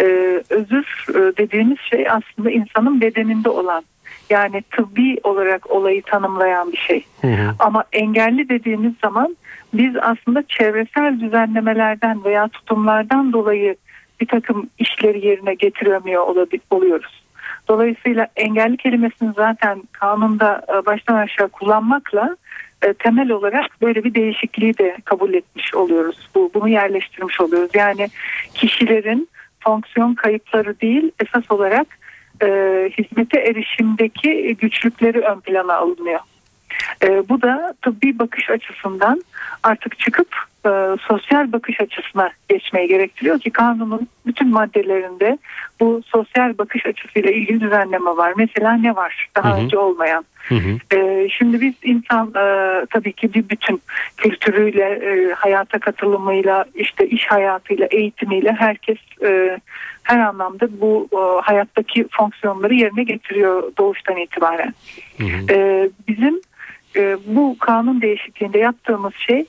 Ee, 0.00 0.42
özür 0.50 1.06
e, 1.08 1.36
dediğimiz 1.36 1.78
şey 1.90 2.06
aslında 2.10 2.50
insanın 2.50 3.00
bedeninde 3.00 3.48
olan 3.48 3.84
yani 4.30 4.62
tıbbi 4.62 5.20
olarak 5.22 5.70
olayı 5.70 6.02
tanımlayan 6.02 6.72
bir 6.72 6.78
şey. 6.78 7.04
Hı 7.20 7.26
hı. 7.26 7.54
Ama 7.58 7.84
engelli 7.92 8.48
dediğimiz 8.48 8.92
zaman 9.02 9.36
biz 9.74 9.96
aslında 9.96 10.42
çevresel 10.48 11.20
düzenlemelerden 11.20 12.24
veya 12.24 12.48
tutumlardan 12.48 13.32
dolayı 13.32 13.76
bir 14.20 14.26
takım 14.26 14.70
işleri 14.78 15.26
yerine 15.26 15.54
getiremiyor 15.54 16.26
oluyoruz. 16.70 17.19
Dolayısıyla 17.70 18.28
engelli 18.36 18.76
kelimesini 18.76 19.32
zaten 19.36 19.82
kanunda 19.92 20.62
e, 20.68 20.86
baştan 20.86 21.14
aşağı 21.14 21.48
kullanmakla 21.48 22.36
e, 22.82 22.92
temel 22.92 23.30
olarak 23.30 23.82
böyle 23.82 24.04
bir 24.04 24.14
değişikliği 24.14 24.78
de 24.78 24.96
kabul 25.04 25.34
etmiş 25.34 25.74
oluyoruz. 25.74 26.28
Bu 26.34 26.50
bunu 26.54 26.68
yerleştirmiş 26.68 27.40
oluyoruz. 27.40 27.70
Yani 27.74 28.08
kişilerin 28.54 29.28
fonksiyon 29.60 30.14
kayıpları 30.14 30.80
değil 30.80 31.10
esas 31.20 31.50
olarak 31.50 31.86
e, 32.42 32.46
hizmete 32.98 33.40
erişimdeki 33.40 34.56
güçlükleri 34.60 35.20
ön 35.20 35.40
plana 35.40 35.74
alınıyor. 35.74 36.20
E, 37.02 37.28
bu 37.28 37.42
da 37.42 37.74
tıbbi 37.82 38.18
bakış 38.18 38.50
açısından 38.50 39.22
artık 39.62 39.98
çıkıp 39.98 40.49
e, 40.66 40.96
sosyal 41.08 41.52
bakış 41.52 41.80
açısına 41.80 42.30
geçmeyi 42.48 42.88
gerektiriyor 42.88 43.38
ki 43.40 43.50
kanunun 43.50 44.08
bütün 44.26 44.48
maddelerinde 44.50 45.38
bu 45.80 46.02
sosyal 46.06 46.58
bakış 46.58 46.86
açısıyla 46.86 47.30
ilgili 47.30 47.60
düzenleme 47.60 48.10
var. 48.10 48.32
Mesela 48.36 48.72
ne 48.72 48.96
var 48.96 49.28
daha 49.36 49.56
önce 49.56 49.78
olmayan? 49.78 50.24
Hı 50.48 50.54
hı. 50.54 50.96
E, 50.96 51.28
şimdi 51.28 51.60
biz 51.60 51.74
insan 51.82 52.28
e, 52.28 52.86
tabii 52.90 53.12
ki 53.12 53.34
bir 53.34 53.48
bütün 53.48 53.82
kültürüyle, 54.16 54.84
e, 54.84 55.32
hayata 55.32 55.78
katılımıyla, 55.78 56.64
işte 56.74 57.08
iş 57.08 57.26
hayatıyla, 57.26 57.86
eğitimiyle 57.90 58.52
herkes 58.52 58.98
e, 59.22 59.60
her 60.02 60.18
anlamda 60.18 60.80
bu 60.80 61.08
e, 61.12 61.40
hayattaki 61.42 62.06
fonksiyonları 62.10 62.74
yerine 62.74 63.02
getiriyor 63.02 63.72
doğuştan 63.78 64.16
itibaren. 64.16 64.74
Hı 65.18 65.24
hı. 65.24 65.52
E, 65.52 65.88
bizim 66.08 66.40
e, 66.96 67.16
bu 67.26 67.56
kanun 67.58 68.00
değişikliğinde 68.00 68.58
yaptığımız 68.58 69.12
şey 69.14 69.44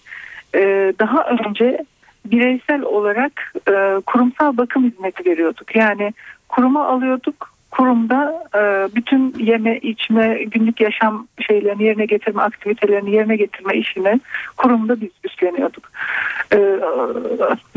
e, 0.55 0.93
daha 0.99 1.23
önce 1.23 1.85
bireysel 2.25 2.81
olarak 2.81 3.53
e, 3.69 4.01
kurumsal 4.05 4.57
bakım 4.57 4.83
hizmeti 4.83 5.29
veriyorduk. 5.29 5.75
Yani 5.75 6.13
kuruma 6.49 6.87
alıyorduk. 6.87 7.51
Kurumda 7.71 8.43
e, 8.55 8.95
bütün 8.95 9.33
yeme, 9.39 9.77
içme, 9.77 10.43
günlük 10.43 10.81
yaşam 10.81 11.27
şeylerini 11.47 11.83
yerine 11.83 12.05
getirme, 12.05 12.41
aktivitelerini 12.41 13.11
yerine 13.11 13.35
getirme 13.35 13.77
işini 13.77 14.19
kurumda 14.57 15.01
biz 15.01 15.09
üstleniyorduk. 15.23 15.91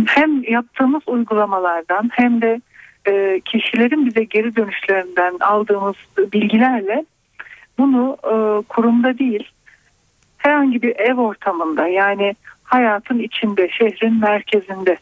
Hem 0.07 0.43
yaptığımız 0.43 1.03
uygulamalardan 1.07 2.11
hem 2.13 2.43
de 2.43 2.61
kişilerin 3.45 4.07
bize 4.07 4.25
geri 4.25 4.57
dönüşlerinden 4.57 5.37
aldığımız 5.41 5.97
bilgilerle 6.33 7.05
bunu 7.79 8.17
kurumda 8.69 9.19
değil 9.19 9.51
herhangi 10.45 10.83
bir 10.83 10.97
ev 10.97 11.15
ortamında 11.15 11.89
yani 11.89 12.35
hayatın 12.64 13.18
içinde, 13.18 13.68
şehrin 13.68 14.20
merkezinde. 14.20 14.96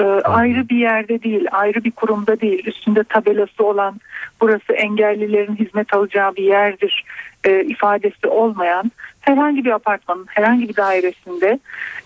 E, 0.00 0.04
ayrı 0.04 0.68
bir 0.68 0.76
yerde 0.76 1.22
değil, 1.22 1.46
ayrı 1.50 1.84
bir 1.84 1.90
kurumda 1.90 2.40
değil, 2.40 2.66
üstünde 2.66 3.04
tabelası 3.04 3.64
olan 3.64 4.00
burası 4.40 4.72
engellilerin 4.72 5.56
hizmet 5.56 5.94
alacağı 5.94 6.36
bir 6.36 6.44
yerdir 6.44 7.04
e, 7.44 7.64
ifadesi 7.64 8.26
olmayan 8.26 8.92
herhangi 9.20 9.64
bir 9.64 9.70
apartmanın 9.70 10.26
herhangi 10.28 10.68
bir 10.68 10.76
dairesinde. 10.76 11.58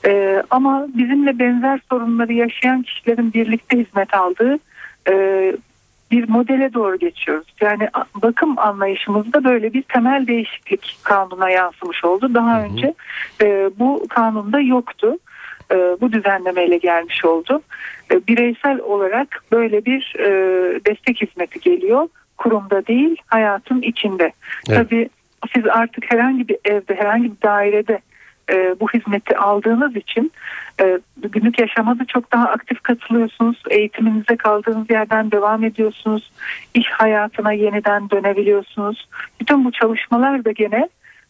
E, 0.07 0.43
ama 0.51 0.87
bizimle 0.95 1.39
benzer 1.39 1.81
sorunları 1.91 2.33
yaşayan 2.33 2.83
kişilerin 2.83 3.33
birlikte 3.33 3.79
hizmet 3.79 4.15
aldığı 4.15 4.59
e, 5.09 5.13
bir 6.11 6.29
modele 6.29 6.75
doğru 6.75 6.99
geçiyoruz. 6.99 7.47
Yani 7.61 7.89
bakım 8.15 8.59
anlayışımızda 8.59 9.45
böyle 9.45 9.73
bir 9.73 9.83
temel 9.83 10.27
değişiklik 10.27 10.97
kanuna 11.03 11.51
yansımış 11.51 12.05
oldu. 12.05 12.35
Daha 12.35 12.59
hı 12.59 12.61
hı. 12.61 12.65
önce 12.65 12.95
e, 13.43 13.71
bu 13.79 14.07
kanunda 14.09 14.61
yoktu. 14.61 15.19
e, 15.71 15.77
bu 16.01 16.13
düzenlemeyle 16.13 16.77
gelmiş 16.77 17.25
oldu. 17.25 17.63
E, 18.13 18.27
bireysel 18.27 18.81
olarak 18.81 19.45
böyle 19.53 19.85
bir 19.85 20.15
e, 20.19 20.29
destek 20.87 21.23
hizmeti 21.23 21.61
geliyor. 21.61 22.09
Kurumda 22.39 22.87
değil 22.87 23.17
hayatın 23.27 23.83
içinde. 23.83 24.33
Evet. 24.69 24.79
Tabii 24.79 25.09
siz 25.55 25.67
artık 25.67 26.13
herhangi 26.13 26.49
bir 26.49 26.59
evde 26.65 26.95
herhangi 26.95 27.25
bir 27.25 27.43
dairede 27.43 28.01
e, 28.51 28.75
bu 28.81 28.89
hizmeti 28.89 29.37
aldığınız 29.37 29.97
için 29.97 30.33
e, 30.81 30.99
günlük 31.19 31.61
yaşama 31.61 31.99
da 31.99 32.05
çok 32.05 32.33
daha 32.33 32.49
aktif 32.49 32.83
katılıyorsunuz. 32.83 33.63
Eğitiminize 33.71 34.37
kaldığınız 34.37 34.91
yerden 34.91 35.31
devam 35.31 35.65
ediyorsunuz. 35.65 36.33
İş 36.75 36.87
hayatına 36.91 37.53
yeniden 37.53 38.11
dönebiliyorsunuz. 38.11 39.09
Bütün 39.41 39.65
bu 39.65 39.73
çalışmalar 39.73 40.45
da 40.45 40.51
gene 40.51 40.89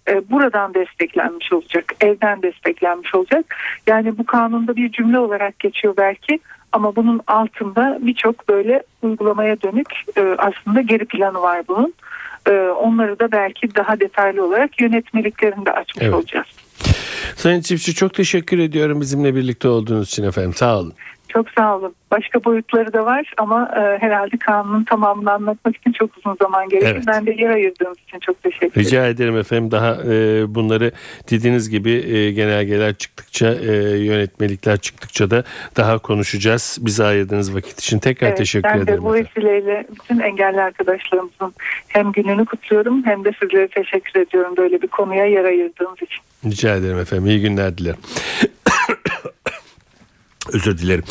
e, 0.08 0.30
buradan 0.30 0.74
desteklenmiş 0.74 1.52
olacak. 1.52 1.92
Evden 2.00 2.42
desteklenmiş 2.42 3.14
olacak. 3.14 3.56
Yani 3.86 4.18
bu 4.18 4.26
kanunda 4.26 4.76
bir 4.76 4.92
cümle 4.92 5.18
olarak 5.18 5.58
geçiyor 5.58 5.94
belki 5.96 6.40
ama 6.72 6.96
bunun 6.96 7.20
altında 7.26 7.98
birçok 8.00 8.48
böyle 8.48 8.82
uygulamaya 9.02 9.62
dönük 9.62 9.88
e, 10.16 10.36
aslında 10.38 10.80
geri 10.80 11.04
planı 11.04 11.42
var 11.42 11.62
bunun. 11.68 11.94
E, 12.48 12.52
onları 12.60 13.18
da 13.18 13.32
belki 13.32 13.74
daha 13.74 14.00
detaylı 14.00 14.44
olarak 14.44 14.80
yönetmeliklerinde 14.80 15.72
açmış 15.72 16.04
Evet. 16.04 16.14
olacağız. 16.14 16.65
Sayın 17.36 17.60
Çiftçi 17.60 17.94
çok 17.94 18.14
teşekkür 18.14 18.58
ediyorum 18.58 19.00
bizimle 19.00 19.34
birlikte 19.34 19.68
olduğunuz 19.68 20.08
için 20.08 20.22
efendim. 20.22 20.54
Sağ 20.54 20.78
olun. 20.78 20.92
Çok 21.36 21.50
sağ 21.50 21.76
olun. 21.76 21.94
Başka 22.10 22.44
boyutları 22.44 22.92
da 22.92 23.04
var 23.06 23.32
ama 23.36 23.70
e, 23.76 23.98
herhalde 24.02 24.36
kanunun 24.36 24.84
tamamını 24.84 25.32
anlatmak 25.32 25.76
için 25.76 25.92
çok 25.92 26.16
uzun 26.16 26.36
zaman 26.42 26.68
gerekir. 26.68 26.86
Evet. 26.94 27.04
Ben 27.06 27.26
de 27.26 27.30
yer 27.30 27.50
ayırdığınız 27.50 27.98
için 28.08 28.18
çok 28.18 28.42
teşekkür 28.42 28.66
ederim. 28.66 28.86
Rica 28.86 29.06
ederim 29.06 29.36
efendim. 29.36 29.70
Daha 29.70 29.94
e, 29.94 30.44
bunları 30.54 30.92
dediğiniz 31.30 31.70
gibi 31.70 31.90
e, 31.92 32.32
genelgeler 32.32 32.94
çıktıkça, 32.94 33.54
e, 33.54 33.72
yönetmelikler 33.98 34.76
çıktıkça 34.76 35.30
da 35.30 35.44
daha 35.76 35.98
konuşacağız. 35.98 36.78
Bize 36.80 37.04
ayırdığınız 37.04 37.54
vakit 37.54 37.80
için 37.80 37.98
tekrar 37.98 38.28
Evet, 38.28 38.38
teşekkür 38.38 38.68
ben 38.68 38.78
ederim. 38.80 38.98
de 38.98 39.02
bu 39.04 39.16
efendim. 39.16 39.30
vesileyle 39.36 39.86
bütün 39.94 40.18
engelli 40.20 40.60
arkadaşlarımızın 40.62 41.54
hem 41.88 42.12
gününü 42.12 42.44
kutluyorum 42.44 43.06
hem 43.06 43.24
de 43.24 43.32
sizlere 43.42 43.68
teşekkür 43.68 44.20
ediyorum 44.20 44.54
böyle 44.56 44.82
bir 44.82 44.88
konuya 44.88 45.24
yer 45.26 45.44
ayırdığınız 45.44 46.02
için. 46.02 46.22
Rica 46.44 46.76
ederim 46.76 46.98
efendim. 46.98 47.26
İyi 47.26 47.40
günler 47.40 47.78
dilerim. 47.78 47.98
Özür 50.52 50.78
dilerim. 50.78 51.04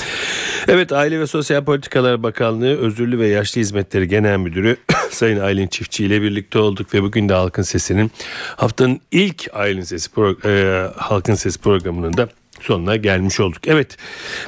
Evet 0.67 0.91
Aile 0.91 1.19
ve 1.19 1.27
Sosyal 1.27 1.63
Politikalar 1.63 2.23
Bakanlığı 2.23 2.77
Özürlü 2.77 3.19
ve 3.19 3.27
Yaşlı 3.27 3.61
Hizmetleri 3.61 4.07
Genel 4.07 4.37
Müdürü 4.37 4.77
Sayın 5.09 5.39
Aylin 5.39 5.67
Çiftçi 5.67 6.05
ile 6.05 6.21
birlikte 6.21 6.59
olduk 6.59 6.93
ve 6.93 7.03
bugün 7.03 7.29
de 7.29 7.33
Halkın 7.33 7.63
Sesi'nin 7.63 8.11
haftanın 8.55 9.01
ilk 9.11 9.47
Aylin 9.53 9.81
Sesi 9.81 10.09
pro- 10.09 10.47
e, 10.47 10.91
Halkın 10.97 11.35
Sesi 11.35 11.59
programının 11.59 12.17
da 12.17 12.29
sonuna 12.61 12.95
gelmiş 12.95 13.39
olduk. 13.39 13.67
Evet 13.67 13.97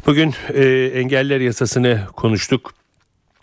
bugün 0.05 0.33
e, 0.53 0.91
engeller 0.93 1.39
yasasını 1.41 2.01
konuştuk. 2.15 2.76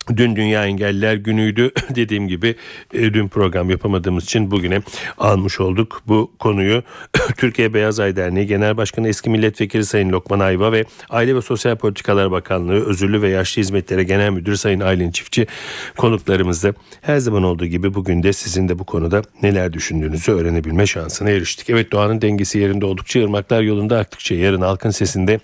Dün 0.09 0.35
Dünya 0.35 0.65
Engelliler 0.65 1.15
Günü'ydü. 1.15 1.71
Dediğim 1.95 2.27
gibi 2.27 2.55
e, 2.93 3.13
dün 3.13 3.27
program 3.27 3.69
yapamadığımız 3.69 4.23
için 4.23 4.51
bugüne 4.51 4.81
almış 5.17 5.59
olduk 5.59 6.01
bu 6.07 6.31
konuyu. 6.39 6.83
Türkiye 7.37 7.73
Beyaz 7.73 7.99
Ay 7.99 8.15
Derneği 8.15 8.47
Genel 8.47 8.77
Başkanı 8.77 9.07
eski 9.07 9.29
milletvekili 9.29 9.85
Sayın 9.85 10.11
Lokman 10.11 10.39
Ayva 10.39 10.71
ve 10.71 10.85
Aile 11.09 11.35
ve 11.35 11.41
Sosyal 11.41 11.75
Politikalar 11.75 12.31
Bakanlığı 12.31 12.85
Özürlü 12.85 13.21
ve 13.21 13.29
Yaşlı 13.29 13.61
Hizmetleri 13.61 14.05
Genel 14.05 14.29
Müdürü 14.29 14.57
Sayın 14.57 14.79
Aylin 14.79 15.11
Çiftçi 15.11 15.47
konuklarımızda. 15.97 16.73
Her 17.01 17.17
zaman 17.17 17.43
olduğu 17.43 17.65
gibi 17.65 17.93
bugün 17.93 18.23
de 18.23 18.33
sizin 18.33 18.69
de 18.69 18.79
bu 18.79 18.83
konuda 18.83 19.21
neler 19.43 19.73
düşündüğünüzü 19.73 20.31
öğrenebilme 20.31 20.87
şansına 20.87 21.29
eriştik. 21.29 21.69
Evet 21.69 21.91
doğanın 21.91 22.21
dengesi 22.21 22.59
yerinde 22.59 22.85
oldukça 22.85 23.23
ırmaklar 23.23 23.61
yolunda 23.61 23.99
aktıkça 23.99 24.35
yarın 24.35 24.61
halkın 24.61 24.89
sesinde 24.89 25.39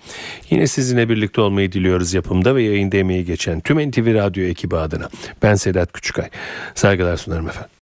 yine 0.50 0.66
sizinle 0.66 1.08
birlikte 1.08 1.40
olmayı 1.40 1.72
diliyoruz 1.72 2.14
yapımda 2.14 2.54
ve 2.54 2.62
yayında 2.62 2.96
emeği 2.96 3.24
geçen 3.24 3.60
tüm 3.60 3.90
NTV 3.90 4.14
Radyo 4.14 4.51
ekibi 4.52 4.76
adına. 4.76 5.08
Ben 5.42 5.54
Sedat 5.54 5.92
Küçükay. 5.92 6.30
Saygılar 6.74 7.16
sunarım 7.16 7.48
efendim. 7.48 7.70